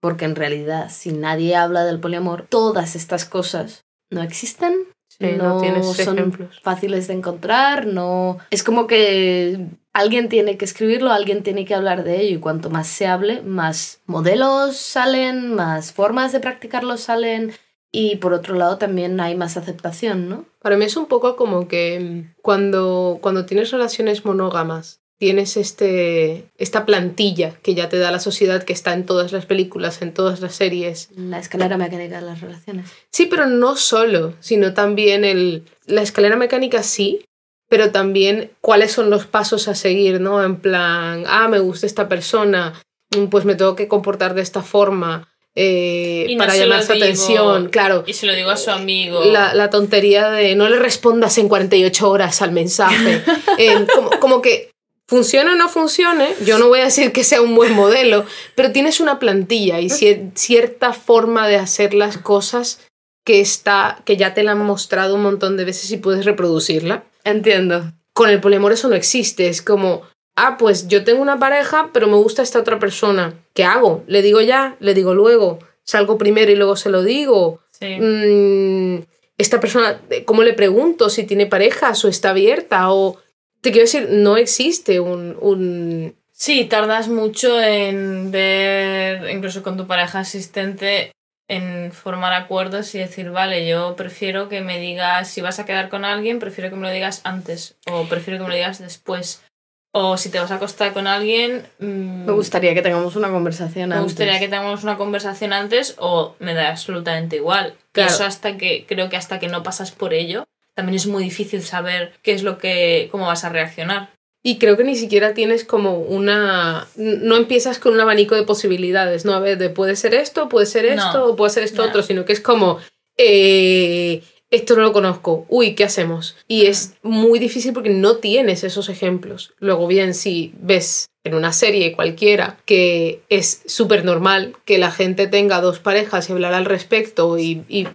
Porque 0.00 0.24
en 0.24 0.34
realidad, 0.34 0.90
si 0.90 1.12
nadie 1.12 1.54
habla 1.54 1.84
del 1.84 2.00
poliamor, 2.00 2.48
todas 2.48 2.96
estas 2.96 3.24
cosas 3.24 3.84
no 4.10 4.22
existen, 4.24 4.74
Sí, 5.06 5.26
no, 5.38 5.60
tienes 5.60 5.86
son 5.98 6.18
ejemplos. 6.18 6.58
fáciles 6.60 7.06
de 7.06 7.14
encontrar, 7.14 7.86
no... 7.86 8.38
Es 8.50 8.64
como 8.64 8.88
que 8.88 9.68
alguien 9.92 10.28
tiene 10.28 10.58
que 10.58 10.64
escribirlo, 10.64 11.12
alguien 11.12 11.44
tiene 11.44 11.64
que 11.64 11.76
hablar 11.76 12.02
de 12.02 12.22
ello 12.22 12.38
y 12.38 12.40
cuanto 12.40 12.70
más 12.70 12.88
se 12.88 13.06
hable, 13.06 13.42
más 13.42 14.00
modelos 14.06 14.76
salen, 14.76 15.54
más 15.54 15.92
formas 15.92 16.32
de 16.32 16.40
practicarlo 16.40 16.96
salen 16.96 17.52
y 17.92 18.16
por 18.16 18.32
otro 18.32 18.56
lado 18.56 18.78
también 18.78 19.20
hay 19.20 19.36
más 19.36 19.56
aceptación, 19.56 20.28
¿no? 20.28 20.44
Para 20.58 20.76
mí 20.76 20.86
es 20.86 20.96
un 20.96 21.06
poco 21.06 21.36
como 21.36 21.68
que 21.68 22.24
cuando, 22.42 23.18
cuando 23.20 23.46
tienes 23.46 23.70
relaciones 23.70 24.24
monógamas, 24.24 25.02
tienes 25.18 25.56
este, 25.56 26.44
esta 26.56 26.86
plantilla 26.86 27.54
que 27.62 27.74
ya 27.74 27.88
te 27.88 27.98
da 27.98 28.10
la 28.12 28.20
sociedad 28.20 28.62
que 28.62 28.72
está 28.72 28.92
en 28.92 29.04
todas 29.04 29.32
las 29.32 29.46
películas, 29.46 30.00
en 30.00 30.14
todas 30.14 30.40
las 30.40 30.54
series. 30.54 31.10
La 31.16 31.38
escalera 31.38 31.76
mecánica 31.76 32.20
de 32.20 32.26
las 32.26 32.40
relaciones. 32.40 32.86
Sí, 33.10 33.26
pero 33.26 33.46
no 33.46 33.76
solo, 33.76 34.34
sino 34.40 34.74
también 34.74 35.24
el, 35.24 35.64
la 35.86 36.02
escalera 36.02 36.36
mecánica 36.36 36.82
sí, 36.82 37.24
pero 37.68 37.90
también 37.90 38.52
cuáles 38.60 38.92
son 38.92 39.10
los 39.10 39.26
pasos 39.26 39.68
a 39.68 39.74
seguir, 39.74 40.20
¿no? 40.20 40.42
En 40.42 40.56
plan, 40.56 41.24
ah, 41.26 41.48
me 41.48 41.58
gusta 41.58 41.86
esta 41.86 42.08
persona, 42.08 42.80
mm, 43.16 43.26
pues 43.26 43.44
me 43.44 43.56
tengo 43.56 43.74
que 43.74 43.88
comportar 43.88 44.34
de 44.34 44.42
esta 44.42 44.62
forma 44.62 45.28
eh, 45.60 46.26
Y 46.28 46.36
no 46.36 46.38
para 46.44 46.54
llamar 46.54 46.84
su 46.84 46.92
digo. 46.92 47.04
atención, 47.04 47.68
claro. 47.70 48.04
Y 48.06 48.12
se 48.12 48.26
lo 48.26 48.34
digo 48.34 48.50
a 48.50 48.56
su 48.56 48.70
amigo. 48.70 49.24
La, 49.24 49.54
la 49.54 49.70
tontería 49.70 50.30
de 50.30 50.54
no 50.54 50.68
le 50.68 50.78
respondas 50.78 51.36
en 51.38 51.48
48 51.48 52.08
horas 52.08 52.42
al 52.42 52.52
mensaje. 52.52 53.22
Eh, 53.60 53.86
como, 53.92 54.10
como 54.20 54.40
que 54.40 54.70
funcione 55.08 55.50
o 55.52 55.56
no 55.56 55.68
funcione, 55.68 56.34
yo 56.44 56.58
no 56.58 56.68
voy 56.68 56.80
a 56.80 56.84
decir 56.84 57.12
que 57.12 57.24
sea 57.24 57.40
un 57.42 57.54
buen 57.56 57.72
modelo, 57.72 58.24
pero 58.54 58.70
tienes 58.72 59.00
una 59.00 59.18
plantilla 59.18 59.80
y 59.80 59.86
cier- 59.86 60.30
cierta 60.34 60.92
forma 60.92 61.48
de 61.48 61.56
hacer 61.56 61.94
las 61.94 62.18
cosas 62.18 62.86
que, 63.24 63.40
está, 63.40 64.02
que 64.04 64.16
ya 64.16 64.34
te 64.34 64.42
la 64.42 64.52
han 64.52 64.58
mostrado 64.64 65.14
un 65.14 65.22
montón 65.22 65.56
de 65.56 65.64
veces 65.64 65.90
y 65.90 65.96
puedes 65.96 66.24
reproducirla. 66.24 67.04
Entiendo. 67.24 67.90
Con 68.12 68.28
el 68.30 68.40
poliamor 68.40 68.72
eso 68.72 68.88
no 68.88 68.94
existe, 68.96 69.48
es 69.48 69.62
como, 69.62 70.02
ah, 70.36 70.56
pues 70.58 70.88
yo 70.88 71.04
tengo 71.04 71.22
una 71.22 71.38
pareja, 71.38 71.90
pero 71.92 72.06
me 72.06 72.16
gusta 72.16 72.42
esta 72.42 72.58
otra 72.58 72.78
persona. 72.78 73.34
¿Qué 73.54 73.64
hago? 73.64 74.04
¿Le 74.06 74.22
digo 74.22 74.40
ya? 74.42 74.76
¿Le 74.80 74.92
digo 74.92 75.14
luego? 75.14 75.58
¿Salgo 75.84 76.18
primero 76.18 76.50
y 76.52 76.56
luego 76.56 76.76
se 76.76 76.90
lo 76.90 77.02
digo? 77.02 77.60
Sí. 77.70 77.96
mm, 77.98 79.04
esta 79.38 79.60
persona, 79.60 80.00
¿cómo 80.24 80.42
le 80.42 80.52
pregunto 80.52 81.08
si 81.10 81.24
tiene 81.24 81.46
parejas 81.46 82.04
o 82.04 82.08
está 82.08 82.30
abierta? 82.30 82.90
O 82.92 83.16
te 83.60 83.70
quiero 83.70 83.84
decir, 83.86 84.08
no 84.10 84.36
existe 84.36 85.00
un, 85.00 85.36
un 85.40 86.14
Sí, 86.32 86.66
tardas 86.66 87.08
mucho 87.08 87.60
en 87.60 88.30
ver, 88.30 89.28
incluso 89.30 89.64
con 89.64 89.76
tu 89.76 89.88
pareja 89.88 90.20
asistente, 90.20 91.10
en 91.48 91.90
formar 91.90 92.32
acuerdos 92.32 92.94
y 92.94 92.98
decir, 92.98 93.30
vale, 93.30 93.66
yo 93.66 93.96
prefiero 93.96 94.48
que 94.48 94.60
me 94.60 94.78
digas, 94.78 95.28
si 95.28 95.40
vas 95.40 95.58
a 95.58 95.64
quedar 95.64 95.88
con 95.88 96.04
alguien, 96.04 96.38
prefiero 96.38 96.70
que 96.70 96.76
me 96.76 96.86
lo 96.86 96.92
digas 96.92 97.22
antes 97.24 97.76
o 97.90 98.04
prefiero 98.04 98.38
que 98.38 98.44
me 98.44 98.50
lo 98.50 98.54
digas 98.54 98.78
después. 98.78 99.42
O 99.90 100.16
si 100.16 100.30
te 100.30 100.38
vas 100.38 100.52
a 100.52 100.56
acostar 100.56 100.92
con 100.92 101.08
alguien, 101.08 101.66
mm, 101.80 102.26
Me 102.26 102.32
gustaría 102.32 102.72
que 102.72 102.82
tengamos 102.82 103.16
una 103.16 103.30
conversación 103.30 103.88
me 103.88 103.96
antes. 103.96 104.12
gustaría 104.12 104.38
que 104.38 104.46
tengamos 104.48 104.84
una 104.84 104.96
conversación 104.96 105.52
antes 105.52 105.96
o 105.98 106.36
me 106.38 106.54
da 106.54 106.68
absolutamente 106.68 107.34
igual. 107.36 107.74
Claro. 107.90 108.10
Eso 108.12 108.24
hasta 108.24 108.56
que, 108.58 108.84
creo 108.86 109.08
que 109.08 109.16
hasta 109.16 109.40
que 109.40 109.48
no 109.48 109.64
pasas 109.64 109.90
por 109.90 110.14
ello, 110.14 110.46
también 110.78 110.94
es 110.94 111.08
muy 111.08 111.24
difícil 111.24 111.62
saber 111.62 112.12
qué 112.22 112.30
es 112.30 112.44
lo 112.44 112.56
que, 112.56 113.08
cómo 113.10 113.26
vas 113.26 113.42
a 113.42 113.48
reaccionar. 113.48 114.10
Y 114.44 114.58
creo 114.58 114.76
que 114.76 114.84
ni 114.84 114.94
siquiera 114.94 115.34
tienes 115.34 115.64
como 115.64 115.98
una... 115.98 116.86
No 116.96 117.36
empiezas 117.36 117.80
con 117.80 117.94
un 117.94 118.00
abanico 118.00 118.36
de 118.36 118.44
posibilidades, 118.44 119.24
¿no? 119.24 119.32
A 119.34 119.40
ver, 119.40 119.58
de 119.58 119.70
puede 119.70 119.96
ser 119.96 120.14
esto, 120.14 120.48
puede 120.48 120.66
ser 120.66 120.84
esto, 120.86 121.18
No. 121.18 121.24
o 121.26 121.36
puede 121.36 121.50
ser 121.50 121.64
esto 121.64 121.82
No. 121.82 121.88
otro, 121.88 122.04
sino 122.04 122.24
que 122.24 122.32
es 122.32 122.40
como... 122.40 122.78
eh, 123.16 124.22
esto 124.50 124.76
no 124.76 124.82
lo 124.82 124.92
conozco, 124.94 125.44
uy, 125.50 125.74
¿qué 125.74 125.84
hacemos? 125.84 126.36
Y 126.46 126.66
es 126.66 126.94
muy 127.02 127.38
difícil 127.38 127.74
porque 127.74 127.90
no 127.90 128.16
tienes 128.16 128.64
esos 128.64 128.88
ejemplos. 128.88 129.52
Luego 129.58 129.86
bien, 129.88 130.14
si 130.14 130.54
ves 130.62 131.10
en 131.24 131.34
una 131.34 131.52
serie 131.52 131.92
cualquiera 131.92 132.56
que 132.64 133.20
es 133.28 133.62
súper 133.66 134.04
normal 134.06 134.54
que 134.64 134.78
la 134.78 134.90
gente 134.90 135.26
tenga 135.26 135.60
dos 135.60 135.80
parejas 135.80 136.28
y 136.28 136.32
hablar 136.32 136.54
al 136.54 136.64
respecto 136.64 137.36
y, 137.36 137.62
y 137.68 137.88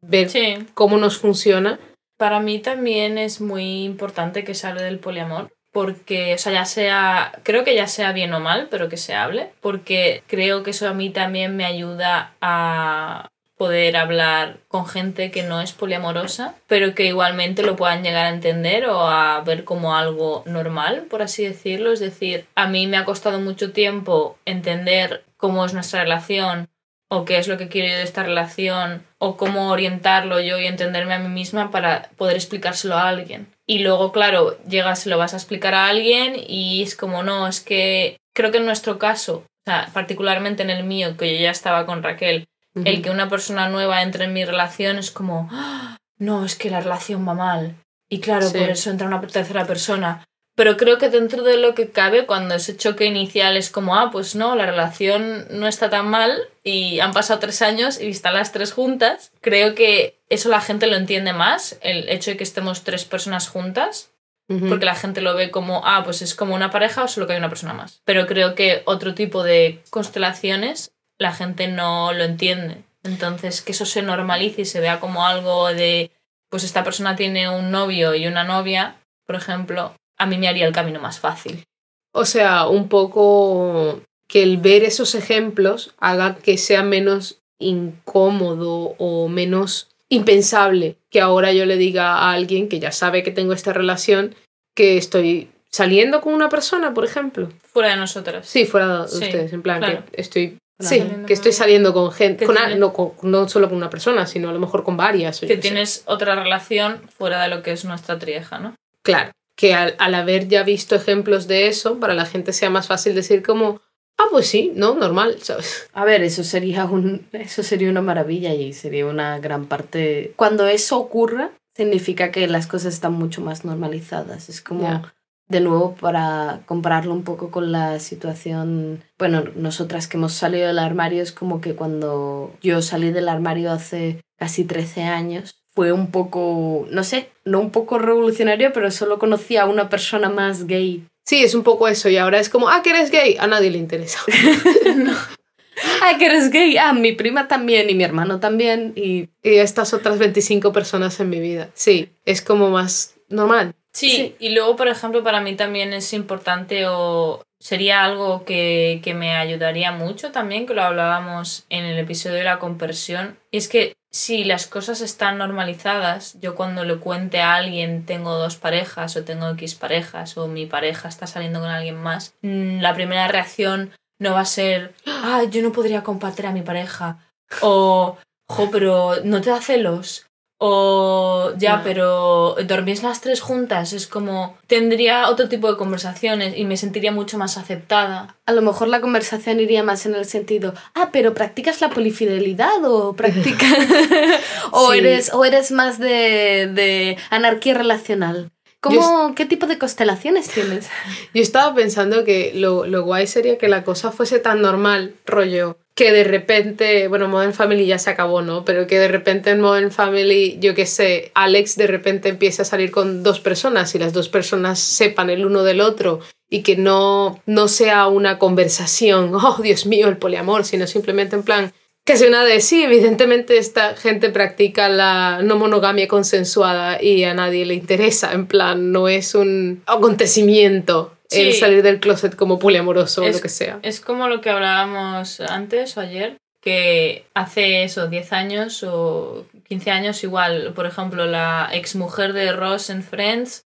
ver 0.00 0.30
Sí. 0.30 0.54
cómo 0.72 0.96
nos 0.96 1.18
funciona, 1.18 1.78
Para 2.18 2.40
mí 2.40 2.58
también 2.58 3.16
es 3.16 3.40
muy 3.40 3.84
importante 3.84 4.44
que 4.44 4.54
se 4.54 4.66
hable 4.66 4.82
del 4.82 4.98
poliamor. 4.98 5.50
Porque, 5.70 6.34
o 6.34 6.38
sea, 6.38 6.52
ya 6.52 6.64
sea, 6.64 7.32
creo 7.44 7.62
que 7.62 7.74
ya 7.74 7.86
sea 7.86 8.12
bien 8.12 8.32
o 8.34 8.40
mal, 8.40 8.68
pero 8.70 8.88
que 8.88 8.96
se 8.96 9.14
hable. 9.14 9.52
Porque 9.60 10.22
creo 10.26 10.62
que 10.62 10.70
eso 10.70 10.88
a 10.88 10.94
mí 10.94 11.10
también 11.10 11.56
me 11.56 11.64
ayuda 11.64 12.34
a 12.40 13.28
poder 13.56 13.96
hablar 13.96 14.58
con 14.68 14.86
gente 14.86 15.30
que 15.30 15.42
no 15.42 15.60
es 15.60 15.72
poliamorosa, 15.72 16.54
pero 16.66 16.94
que 16.94 17.06
igualmente 17.06 17.62
lo 17.62 17.76
puedan 17.76 18.02
llegar 18.02 18.26
a 18.26 18.30
entender 18.30 18.86
o 18.86 19.02
a 19.08 19.40
ver 19.42 19.64
como 19.64 19.94
algo 19.94 20.42
normal, 20.46 21.06
por 21.10 21.22
así 21.22 21.44
decirlo. 21.44 21.92
Es 21.92 22.00
decir, 22.00 22.46
a 22.54 22.68
mí 22.68 22.86
me 22.86 22.96
ha 22.96 23.04
costado 23.04 23.40
mucho 23.40 23.72
tiempo 23.72 24.38
entender 24.44 25.24
cómo 25.36 25.64
es 25.64 25.74
nuestra 25.74 26.02
relación 26.02 26.68
o 27.08 27.24
qué 27.24 27.38
es 27.38 27.48
lo 27.48 27.58
que 27.58 27.68
quiero 27.68 27.88
yo 27.88 27.96
de 27.96 28.02
esta 28.02 28.22
relación 28.22 29.04
o 29.20 29.36
cómo 29.36 29.70
orientarlo 29.70 30.40
yo 30.40 30.58
y 30.58 30.66
entenderme 30.66 31.14
a 31.14 31.18
mí 31.18 31.28
misma 31.28 31.70
para 31.70 32.10
poder 32.16 32.36
explicárselo 32.36 32.96
a 32.96 33.08
alguien. 33.08 33.48
Y 33.66 33.80
luego, 33.80 34.12
claro, 34.12 34.56
llegas, 34.68 35.00
se 35.00 35.10
lo 35.10 35.18
vas 35.18 35.34
a 35.34 35.36
explicar 35.38 35.74
a 35.74 35.88
alguien 35.88 36.34
y 36.36 36.82
es 36.82 36.94
como, 36.96 37.22
no, 37.22 37.48
es 37.48 37.60
que 37.60 38.16
creo 38.34 38.50
que 38.52 38.58
en 38.58 38.66
nuestro 38.66 38.98
caso, 38.98 39.38
o 39.38 39.70
sea, 39.70 39.88
particularmente 39.92 40.62
en 40.62 40.70
el 40.70 40.84
mío, 40.84 41.16
que 41.16 41.34
yo 41.34 41.40
ya 41.42 41.50
estaba 41.50 41.84
con 41.84 42.02
Raquel, 42.02 42.46
el 42.84 43.02
que 43.02 43.10
una 43.10 43.28
persona 43.28 43.68
nueva 43.68 44.02
entre 44.02 44.24
en 44.26 44.32
mi 44.32 44.44
relación 44.44 44.98
es 44.98 45.10
como, 45.10 45.48
"Ah, 45.50 45.96
no, 46.18 46.44
es 46.44 46.54
que 46.54 46.70
la 46.70 46.80
relación 46.80 47.26
va 47.26 47.34
mal. 47.34 47.74
Y 48.08 48.20
claro, 48.20 48.48
Sí. 48.48 48.56
por 48.58 48.70
eso 48.70 48.90
entra 48.90 49.08
una 49.08 49.20
tercera 49.20 49.66
persona. 49.66 50.24
Pero 50.58 50.76
creo 50.76 50.98
que 50.98 51.08
dentro 51.08 51.44
de 51.44 51.56
lo 51.56 51.76
que 51.76 51.90
cabe, 51.90 52.26
cuando 52.26 52.56
ese 52.56 52.76
choque 52.76 53.04
inicial 53.04 53.56
es 53.56 53.70
como, 53.70 53.94
ah, 53.94 54.10
pues 54.10 54.34
no, 54.34 54.56
la 54.56 54.66
relación 54.66 55.46
no 55.50 55.68
está 55.68 55.88
tan 55.88 56.08
mal 56.08 56.36
y 56.64 56.98
han 56.98 57.12
pasado 57.12 57.38
tres 57.38 57.62
años 57.62 58.00
y 58.00 58.08
están 58.08 58.34
las 58.34 58.50
tres 58.50 58.72
juntas, 58.72 59.30
creo 59.40 59.76
que 59.76 60.18
eso 60.28 60.48
la 60.48 60.60
gente 60.60 60.88
lo 60.88 60.96
entiende 60.96 61.32
más, 61.32 61.78
el 61.80 62.08
hecho 62.08 62.32
de 62.32 62.36
que 62.36 62.42
estemos 62.42 62.82
tres 62.82 63.04
personas 63.04 63.46
juntas, 63.46 64.10
Ujú. 64.48 64.68
porque 64.68 64.84
la 64.84 64.96
gente 64.96 65.20
lo 65.20 65.36
ve 65.36 65.52
como, 65.52 65.82
ah, 65.84 66.02
pues 66.02 66.22
es 66.22 66.34
como 66.34 66.56
una 66.56 66.72
pareja 66.72 67.04
o 67.04 67.08
solo 67.08 67.28
que 67.28 67.34
hay 67.34 67.38
una 67.38 67.50
persona 67.50 67.72
más. 67.72 68.02
Pero 68.04 68.26
creo 68.26 68.56
que 68.56 68.82
otro 68.84 69.14
tipo 69.14 69.44
de 69.44 69.80
constelaciones 69.90 70.90
la 71.18 71.32
gente 71.32 71.68
no 71.68 72.12
lo 72.12 72.24
entiende. 72.24 72.82
Entonces, 73.04 73.62
que 73.62 73.70
eso 73.70 73.86
se 73.86 74.02
normalice 74.02 74.62
y 74.62 74.64
se 74.64 74.80
vea 74.80 74.98
como 74.98 75.24
algo 75.24 75.68
de, 75.68 76.10
pues 76.50 76.64
esta 76.64 76.82
persona 76.82 77.14
tiene 77.14 77.48
un 77.48 77.70
novio 77.70 78.16
y 78.16 78.26
una 78.26 78.42
novia, 78.42 78.96
por 79.24 79.36
ejemplo, 79.36 79.94
a 80.18 80.26
mí 80.26 80.36
me 80.38 80.48
haría 80.48 80.66
el 80.66 80.72
camino 80.74 81.00
más 81.00 81.18
fácil. 81.20 81.64
O 82.12 82.24
sea, 82.24 82.68
un 82.68 82.88
poco 82.88 84.00
que 84.28 84.42
el 84.42 84.58
ver 84.58 84.82
esos 84.84 85.14
ejemplos 85.14 85.94
haga 85.98 86.36
que 86.36 86.58
sea 86.58 86.82
menos 86.82 87.40
incómodo 87.60 88.94
o 88.98 89.28
menos 89.28 89.88
impensable 90.08 90.96
que 91.10 91.20
ahora 91.20 91.52
yo 91.52 91.66
le 91.66 91.76
diga 91.76 92.14
a 92.18 92.32
alguien 92.32 92.68
que 92.68 92.78
ya 92.80 92.92
sabe 92.92 93.22
que 93.22 93.30
tengo 93.30 93.52
esta 93.52 93.72
relación 93.72 94.34
que 94.74 94.96
estoy 94.96 95.50
saliendo 95.70 96.20
con 96.20 96.32
una 96.34 96.48
persona, 96.48 96.94
por 96.94 97.04
ejemplo. 97.04 97.48
Fuera 97.62 97.90
de 97.90 97.96
nosotras. 97.96 98.46
Sí, 98.46 98.64
fuera 98.64 99.02
de 99.02 99.08
Sí, 99.08 99.24
ustedes, 99.24 99.52
en 99.52 99.62
plan 99.62 99.78
claro. 99.80 100.04
que 100.10 100.20
estoy... 100.20 100.58
Sí, 100.80 101.00
Saliendo 101.00 101.26
que 101.26 101.32
estoy 101.32 101.50
con- 101.50 101.58
saliendo 101.58 101.92
con 101.92 102.12
gente, 102.12 102.46
con 102.46 102.56
a- 102.56 102.72
no, 102.76 102.92
con- 102.92 103.12
no 103.22 103.48
solo 103.48 103.68
con 103.68 103.76
una 103.76 103.90
persona, 103.90 104.26
sino 104.28 104.48
a 104.48 104.52
lo 104.52 104.60
mejor 104.60 104.84
con 104.84 104.96
varias. 104.96 105.40
Que 105.40 105.48
sé. 105.48 105.56
tienes 105.56 106.04
otra 106.06 106.36
relación 106.36 107.02
fuera 107.18 107.42
de 107.42 107.48
lo 107.48 107.64
que 107.64 107.72
es 107.72 107.84
nuestra 107.84 108.16
trieja, 108.20 108.60
¿no? 108.60 108.76
Claro, 109.02 109.32
que 109.58 109.74
al, 109.74 109.96
al 109.98 110.14
haber 110.14 110.46
ya 110.46 110.62
visto 110.62 110.94
ejemplos 110.94 111.48
de 111.48 111.66
eso, 111.66 111.98
para 111.98 112.14
la 112.14 112.26
gente 112.26 112.52
sea 112.52 112.70
más 112.70 112.86
fácil 112.86 113.16
decir 113.16 113.42
como, 113.42 113.80
ah, 114.16 114.26
pues 114.30 114.46
sí, 114.46 114.70
no, 114.76 114.94
normal, 114.94 115.38
¿sabes? 115.42 115.90
A 115.92 116.04
ver, 116.04 116.22
eso 116.22 116.44
sería, 116.44 116.84
un, 116.84 117.26
eso 117.32 117.64
sería 117.64 117.90
una 117.90 118.00
maravilla 118.00 118.54
y 118.54 118.72
sería 118.72 119.04
una 119.06 119.40
gran 119.40 119.66
parte... 119.66 120.32
Cuando 120.36 120.68
eso 120.68 120.96
ocurra, 120.96 121.50
significa 121.74 122.30
que 122.30 122.46
las 122.46 122.68
cosas 122.68 122.94
están 122.94 123.14
mucho 123.14 123.40
más 123.40 123.64
normalizadas. 123.64 124.48
Es 124.48 124.60
como, 124.60 125.02
de 125.48 125.60
nuevo, 125.60 125.96
para 125.96 126.60
compararlo 126.66 127.12
un 127.12 127.24
poco 127.24 127.50
con 127.50 127.72
la 127.72 127.98
situación... 127.98 129.02
Bueno, 129.18 129.42
nosotras 129.56 130.06
que 130.06 130.18
hemos 130.18 130.34
salido 130.34 130.68
del 130.68 130.78
armario 130.78 131.20
es 131.20 131.32
como 131.32 131.60
que 131.60 131.74
cuando 131.74 132.54
yo 132.62 132.80
salí 132.80 133.10
del 133.10 133.28
armario 133.28 133.72
hace 133.72 134.20
casi 134.36 134.62
13 134.62 135.02
años, 135.02 135.57
fue 135.78 135.92
un 135.92 136.10
poco, 136.10 136.88
no 136.90 137.04
sé, 137.04 137.28
no 137.44 137.60
un 137.60 137.70
poco 137.70 138.00
revolucionario, 138.00 138.72
pero 138.72 138.90
solo 138.90 139.20
conocí 139.20 139.56
a 139.56 139.64
una 139.66 139.88
persona 139.88 140.28
más 140.28 140.66
gay 140.66 141.04
Sí, 141.24 141.44
es 141.44 141.54
un 141.54 141.62
poco 141.62 141.86
eso, 141.86 142.08
y 142.08 142.16
ahora 142.16 142.40
es 142.40 142.48
como, 142.48 142.68
ah, 142.68 142.82
que 142.82 142.90
eres 142.90 143.12
gay, 143.12 143.36
a 143.38 143.46
nadie 143.46 143.70
le 143.70 143.78
interesa. 143.78 144.18
¡Ay, 146.02 146.16
que 146.18 146.26
eres 146.26 146.50
gay! 146.50 146.76
Ah, 146.78 146.92
mi 146.92 147.12
prima 147.12 147.46
también 147.46 147.88
y 147.90 147.94
mi 147.94 148.02
hermano 148.02 148.40
también. 148.40 148.92
Y 148.96 149.28
y 149.44 149.56
estas 149.58 149.94
otras 149.94 150.18
25 150.18 150.72
personas 150.72 151.20
en 151.20 151.30
mi 151.30 151.38
vida. 151.38 151.68
Sí, 151.74 152.08
es 152.24 152.42
como 152.42 152.70
más 152.70 153.14
normal. 153.28 153.74
Sí, 153.92 154.10
Sí. 154.10 154.34
y 154.40 154.48
luego, 154.48 154.74
por 154.74 154.88
ejemplo, 154.88 155.22
para 155.22 155.40
mí 155.40 155.54
también 155.54 155.92
es 155.92 156.12
importante 156.12 156.86
o 156.88 157.44
sería 157.60 158.02
algo 158.04 158.44
que, 158.44 159.00
que 159.04 159.14
me 159.14 159.36
ayudaría 159.36 159.92
mucho 159.92 160.32
también, 160.32 160.66
que 160.66 160.74
lo 160.74 160.82
hablábamos 160.82 161.66
en 161.70 161.84
el 161.84 161.98
episodio 161.98 162.36
de 162.36 162.44
la 162.44 162.58
conversión, 162.58 163.36
y 163.52 163.58
es 163.58 163.68
que 163.68 163.94
si 164.10 164.44
las 164.44 164.66
cosas 164.66 165.00
están 165.00 165.38
normalizadas, 165.38 166.38
yo 166.40 166.54
cuando 166.54 166.84
le 166.84 166.98
cuente 166.98 167.40
a 167.40 167.54
alguien 167.54 168.06
tengo 168.06 168.38
dos 168.38 168.56
parejas 168.56 169.16
o 169.16 169.24
tengo 169.24 169.48
X 169.50 169.74
parejas 169.74 170.36
o 170.38 170.48
mi 170.48 170.66
pareja 170.66 171.08
está 171.08 171.26
saliendo 171.26 171.60
con 171.60 171.68
alguien 171.68 171.96
más, 171.96 172.34
mm, 172.42 172.80
la 172.80 172.94
primera 172.94 173.28
reacción 173.28 173.92
no 174.18 174.32
va 174.32 174.40
a 174.40 174.46
ser, 174.46 174.94
ah, 175.06 175.42
yo 175.50 175.62
no 175.62 175.72
podría 175.72 176.02
compartir 176.02 176.46
a 176.46 176.52
mi 176.52 176.62
pareja, 176.62 177.18
o, 177.60 178.16
jo, 178.48 178.70
pero 178.70 179.16
no 179.24 179.40
te 179.40 179.50
da 179.50 179.60
celos, 179.60 180.27
o 180.60 181.52
ya, 181.56 181.76
No. 181.78 181.82
pero 181.84 182.56
dormís 182.66 183.02
las 183.02 183.20
tres 183.20 183.40
juntas, 183.40 183.92
es 183.92 184.06
como, 184.08 184.56
tendría 184.66 185.28
otro 185.28 185.48
tipo 185.48 185.70
de 185.70 185.76
conversaciones 185.78 186.56
y 186.56 186.64
me 186.64 186.76
sentiría 186.76 187.12
mucho 187.12 187.38
más 187.38 187.56
aceptada. 187.56 188.34
a 188.46 188.52
lo 188.52 188.62
mejor 188.62 188.88
la 188.88 189.00
conversación 189.02 189.60
iría 189.60 189.82
más 189.82 190.06
en 190.06 190.14
el 190.14 190.24
sentido, 190.24 190.72
ah, 190.94 191.10
pero 191.12 191.34
¿practicas 191.34 191.80
la 191.82 191.90
polifidelidad 191.90 192.82
o 192.84 193.12
practicas... 193.14 193.70
o, 194.72 194.92
Sí. 194.92 194.98
eres, 194.98 195.32
o 195.34 195.44
eres 195.44 195.70
más 195.70 195.98
de, 195.98 196.68
de 196.72 197.18
anarquía 197.30 197.74
relacional? 197.74 198.50
¿Cómo, 198.80 199.34
¿Qué 199.34 199.44
tipo 199.44 199.66
de 199.66 199.78
constelaciones 199.78 200.48
tienes? 200.48 200.88
Yo 201.34 201.42
estaba 201.42 201.74
pensando 201.74 202.24
que 202.24 202.52
lo, 202.54 202.86
lo 202.86 203.02
guay 203.02 203.26
sería 203.26 203.58
que 203.58 203.68
la 203.68 203.82
cosa 203.82 204.12
fuese 204.12 204.38
tan 204.38 204.62
normal, 204.62 205.14
rollo, 205.26 205.78
que 205.96 206.12
de 206.12 206.22
repente, 206.22 207.08
bueno, 207.08 207.26
Modern 207.26 207.54
Family 207.54 207.84
ya 207.84 207.98
se 207.98 208.10
acabó, 208.10 208.40
¿no? 208.40 208.64
Pero 208.64 208.86
que 208.86 209.00
de 209.00 209.08
repente 209.08 209.50
en 209.50 209.60
Modern 209.60 209.90
Family, 209.90 210.58
yo 210.60 210.76
qué 210.76 210.86
sé, 210.86 211.32
Alex 211.34 211.74
de 211.74 211.88
repente 211.88 212.28
empiece 212.28 212.62
a 212.62 212.64
salir 212.64 212.92
con 212.92 213.24
dos 213.24 213.40
personas 213.40 213.92
y 213.96 213.98
las 213.98 214.12
dos 214.12 214.28
personas 214.28 214.78
sepan 214.78 215.28
el 215.28 215.44
uno 215.44 215.64
del 215.64 215.80
otro 215.80 216.20
y 216.48 216.62
que 216.62 216.76
no, 216.76 217.42
no 217.46 217.66
sea 217.66 218.06
una 218.06 218.38
conversación, 218.38 219.34
oh 219.34 219.58
Dios 219.60 219.86
mío, 219.86 220.06
el 220.06 220.18
poliamor, 220.18 220.64
sino 220.64 220.86
simplemente 220.86 221.34
en 221.34 221.42
plan, 221.42 221.72
que 222.08 222.16
sea 222.16 222.28
una 222.28 222.42
de 222.42 222.62
sí, 222.62 222.82
evidentemente 222.82 223.58
esta 223.58 223.94
gente 223.94 224.30
practica 224.30 224.88
la 224.88 225.42
no 225.42 225.56
monogamia 225.56 226.08
consensuada 226.08 227.02
y 227.02 227.22
a 227.24 227.34
nadie 227.34 227.66
le 227.66 227.74
interesa, 227.74 228.32
en 228.32 228.46
plan, 228.46 228.92
no 228.92 229.08
es 229.08 229.34
un 229.34 229.82
acontecimiento 229.84 231.14
el 231.30 231.52
salir 231.52 231.82
del 231.82 232.00
closet 232.00 232.34
como 232.34 232.58
poliamoroso 232.58 233.22
o 233.22 233.28
lo 233.28 233.38
que 233.38 233.50
sea. 233.50 233.78
Es 233.82 234.00
como 234.00 234.26
lo 234.26 234.40
que 234.40 234.48
hablábamos 234.48 235.40
antes 235.40 235.98
o 235.98 236.00
ayer, 236.00 236.38
que 236.62 237.26
hace 237.34 237.84
eso, 237.84 238.08
10 238.08 238.32
años 238.32 238.82
o 238.84 239.44
15 239.68 239.90
años 239.90 240.24
igual, 240.24 240.72
por 240.74 240.86
ejemplo, 240.86 241.26
la 241.26 241.68
exmujer 241.74 242.32
de 242.32 242.52
Ross 242.52 242.88
en 242.88 243.02
Friends 243.02 243.66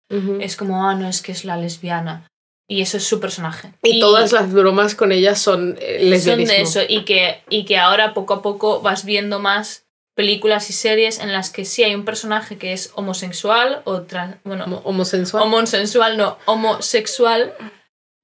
es 0.41 0.57
como, 0.57 0.89
ah, 0.89 0.95
no, 0.95 1.07
es 1.07 1.21
que 1.21 1.33
es 1.33 1.45
la 1.45 1.59
lesbiana. 1.59 2.27
Y 2.73 2.81
eso 2.81 2.97
es 2.97 3.05
su 3.05 3.21
personaje. 3.21 3.73
Y, 3.83 4.01
todas 4.01 4.33
las 4.33 4.53
bromas 4.53 4.95
con 4.95 5.13
ella 5.13 5.35
son 5.35 5.77
eh, 5.81 5.99
son 6.01 6.11
lesbianismo. 6.11 6.55
de 6.55 6.61
eso 6.63 6.81
y 6.89 7.05
que, 7.05 7.43
y 7.51 7.65
que 7.65 7.77
ahora 7.79 8.15
poco 8.15 8.35
a 8.35 8.43
poco 8.43 8.81
vas 8.81 9.05
viendo 9.05 9.39
más 9.41 9.85
películas 10.15 10.71
y 10.71 10.73
series 10.73 11.19
en 11.21 11.33
las 11.33 11.51
que 11.51 11.65
sí 11.65 11.83
hay 11.85 11.95
un 11.95 12.05
personaje 12.05 12.57
que 12.59 12.73
es 12.73 12.91
homosexual 12.95 13.83
o 13.85 14.03
trans, 14.03 14.37
bueno, 14.45 14.65
Homo- 14.65 14.83
Homosensual. 14.85 15.43
homosexual, 15.43 16.17
no, 16.17 16.39
homosexual 16.47 17.55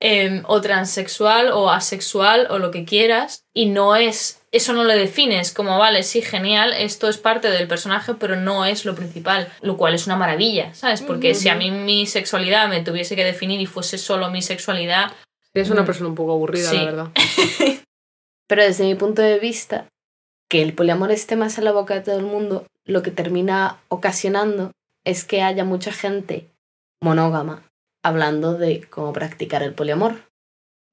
em, 0.01 0.43
o 0.47 0.61
transexual 0.61 1.51
o 1.53 1.71
asexual 1.71 2.47
o 2.51 2.59
lo 2.59 2.71
que 2.71 2.85
quieras 2.85 3.45
y 3.53 3.67
no 3.67 3.97
es, 3.97 4.41
eso 4.53 4.73
no 4.73 4.85
lo 4.85 4.93
defines 4.95 5.53
como, 5.53 5.77
vale, 5.79 6.03
sí, 6.05 6.23
genial, 6.23 6.73
esto 6.73 7.09
es 7.09 7.19
parte 7.19 7.51
del 7.51 7.67
personaje, 7.67 8.15
pero 8.15 8.37
no 8.37 8.65
es 8.65 8.85
lo 8.85 8.95
principal, 8.95 9.53
lo 9.61 9.77
cual 9.77 9.95
es 9.95 10.07
una 10.07 10.17
maravilla, 10.17 10.73
¿sabes? 10.75 11.03
Porque 11.03 11.35
si 11.35 11.49
a 11.49 11.57
mí 11.57 11.71
mi 11.71 12.07
sexualidad 12.07 12.69
me 12.69 12.81
tuviese 12.83 13.17
que 13.17 13.25
definir 13.25 13.61
y 13.61 13.67
fuese 13.67 13.99
solo 13.99 14.31
mi 14.31 14.43
sexualidad, 14.43 15.13
Eres 15.55 15.71
una 15.71 15.83
Mm. 15.83 15.87
persona 15.87 16.09
un 16.11 16.15
poco 16.15 16.33
aburrida, 16.33 16.69
Sí. 16.71 16.77
la 16.77 16.85
verdad. 16.85 17.09
Pero 18.47 18.63
desde 18.63 18.85
mi 18.85 18.95
punto 18.95 19.23
de 19.23 19.39
vista, 19.39 19.87
que 20.49 20.63
el 20.63 20.73
poliamor 20.75 21.11
esté 21.11 21.37
más 21.37 21.59
en 21.59 21.65
la 21.65 21.73
boca 21.73 21.95
de 21.95 22.01
todo 22.03 22.17
el 22.19 22.25
mundo, 22.27 22.65
lo 22.85 23.03
que 23.03 23.11
termina 23.11 23.79
ocasionando 23.89 24.73
es 25.05 25.25
que 25.25 25.43
haya 25.43 25.65
mucha 25.65 25.91
gente 25.93 26.47
monógama 27.03 27.63
hablando 28.09 28.55
de 28.55 28.83
cómo 28.91 29.13
practicar 29.13 29.63
el 29.63 29.73
poliamor. 29.75 30.17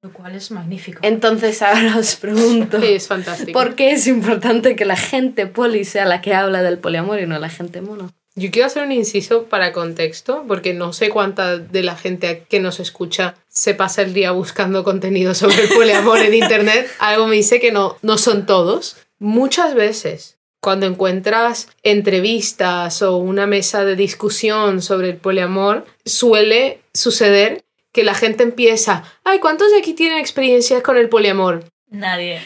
lo 0.02 0.12
cual 0.12 0.34
es 0.36 0.50
magnífico. 0.50 1.00
Entonces 1.02 1.62
ahora 1.62 1.96
os 1.98 2.16
pregunto, 2.16 2.78
Sí, 2.80 2.86
es 2.92 3.08
fantástico. 3.08 3.52
¿por 3.52 3.74
qué 3.74 3.92
es 3.92 4.06
importante 4.06 4.76
que 4.76 4.84
la 4.84 4.96
gente 4.96 5.46
poli 5.46 5.84
sea 5.84 6.04
la 6.04 6.20
que 6.20 6.34
habla 6.34 6.62
del 6.62 6.78
poliamor 6.78 7.18
y 7.20 7.26
no 7.26 7.38
la 7.38 7.48
gente 7.48 7.80
mono? 7.80 8.10
Yo 8.38 8.50
quiero 8.50 8.66
hacer 8.66 8.82
un 8.84 8.92
inciso 8.92 9.44
para 9.44 9.72
contexto, 9.72 10.44
porque 10.46 10.74
no 10.74 10.92
sé 10.92 11.08
cuánta 11.08 11.56
de 11.56 11.82
la 11.82 11.96
gente 11.96 12.44
que 12.50 12.60
nos 12.60 12.80
escucha 12.80 13.34
se 13.48 13.72
pasa 13.72 14.02
el 14.02 14.12
día 14.12 14.30
buscando 14.32 14.84
contenido 14.84 15.34
sobre 15.34 15.62
el 15.62 15.68
poliamor 15.70 16.18
en 16.18 16.34
internet. 16.44 16.86
Algo 16.98 17.26
me 17.28 17.36
dice 17.36 17.60
que 17.60 17.72
no, 17.72 17.96
no 18.02 18.18
son 18.18 18.44
todos. 18.44 18.98
Muchas 19.18 19.74
veces, 19.74 20.35
cuando 20.66 20.86
encuentras 20.86 21.68
entrevistas 21.84 23.00
o 23.00 23.18
una 23.18 23.46
mesa 23.46 23.84
de 23.84 23.94
discusión 23.94 24.82
sobre 24.82 25.10
el 25.10 25.16
poliamor, 25.16 25.86
suele 26.04 26.80
suceder 26.92 27.62
que 27.92 28.02
la 28.02 28.14
gente 28.14 28.42
empieza, 28.42 29.04
ay, 29.22 29.38
¿cuántos 29.38 29.70
de 29.70 29.78
aquí 29.78 29.92
tienen 29.94 30.18
experiencias 30.18 30.82
con 30.82 30.96
el 30.96 31.08
poliamor? 31.08 31.62
Nadie. 31.88 32.40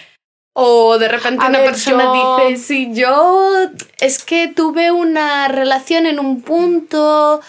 O 0.52 0.98
de 0.98 1.08
repente 1.08 1.42
A 1.42 1.48
una 1.48 1.60
ver, 1.60 1.70
persona 1.70 2.04
yo- 2.04 2.36
dice, 2.50 2.62
sí, 2.62 2.90
yo 2.92 3.56
es 4.00 4.22
que 4.22 4.48
tuve 4.48 4.90
una 4.92 5.48
relación 5.48 6.04
en 6.04 6.18
un 6.20 6.42
punto 6.42 7.40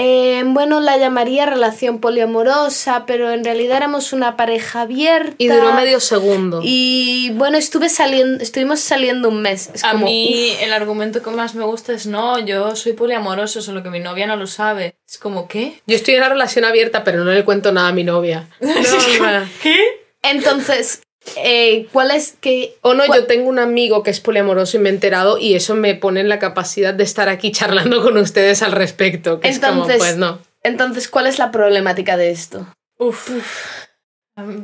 Eh, 0.00 0.44
bueno, 0.46 0.78
la 0.78 0.96
llamaría 0.96 1.44
relación 1.44 1.98
poliamorosa, 1.98 3.04
pero 3.04 3.32
en 3.32 3.44
realidad 3.44 3.78
éramos 3.78 4.12
una 4.12 4.36
pareja 4.36 4.82
abierta. 4.82 5.34
Y 5.38 5.48
duró 5.48 5.72
medio 5.72 5.98
segundo. 5.98 6.60
Y 6.62 7.32
bueno, 7.34 7.58
estuve 7.58 7.88
saliendo, 7.88 8.40
estuvimos 8.40 8.78
saliendo 8.78 9.28
un 9.28 9.42
mes. 9.42 9.70
Es 9.74 9.82
a 9.82 9.90
como, 9.90 10.06
mí 10.06 10.52
el 10.60 10.72
argumento 10.72 11.20
que 11.20 11.30
más 11.30 11.56
me 11.56 11.64
gusta 11.64 11.92
es 11.94 12.06
no, 12.06 12.38
yo 12.38 12.76
soy 12.76 12.92
poliamoroso, 12.92 13.60
solo 13.60 13.82
que 13.82 13.90
mi 13.90 13.98
novia 13.98 14.28
no 14.28 14.36
lo 14.36 14.46
sabe. 14.46 14.94
Es 15.04 15.18
como, 15.18 15.48
¿qué? 15.48 15.82
Yo 15.88 15.96
estoy 15.96 16.14
en 16.14 16.20
una 16.20 16.28
relación 16.28 16.64
abierta, 16.64 17.02
pero 17.02 17.24
no 17.24 17.32
le 17.32 17.44
cuento 17.44 17.72
nada 17.72 17.88
a 17.88 17.92
mi 17.92 18.04
novia. 18.04 18.48
No, 18.60 19.40
no. 19.40 19.48
¿Qué? 19.62 19.76
Entonces, 20.22 21.02
eh, 21.36 21.86
¿cuál 21.92 22.10
es 22.10 22.36
que... 22.40 22.76
O 22.82 22.94
no, 22.94 23.04
cuál- 23.06 23.20
yo 23.20 23.26
tengo 23.26 23.48
un 23.48 23.58
amigo 23.58 24.02
que 24.02 24.10
es 24.10 24.20
poliamoroso 24.20 24.76
y 24.76 24.80
me 24.80 24.88
he 24.88 24.92
enterado 24.92 25.38
y 25.38 25.54
eso 25.54 25.74
me 25.74 25.94
pone 25.94 26.20
en 26.20 26.28
la 26.28 26.38
capacidad 26.38 26.94
de 26.94 27.04
estar 27.04 27.28
aquí 27.28 27.52
charlando 27.52 28.02
con 28.02 28.16
ustedes 28.18 28.62
al 28.62 28.72
respecto. 28.72 29.40
Que 29.40 29.48
es 29.48 29.58
como, 29.58 29.72
Entonces- 29.82 29.98
pues 29.98 30.16
no. 30.16 30.38
Entonces, 30.62 31.08
¿cuál 31.08 31.26
es 31.26 31.38
la 31.38 31.50
problemática 31.50 32.16
de 32.16 32.30
esto? 32.30 32.66
Uf. 32.98 33.30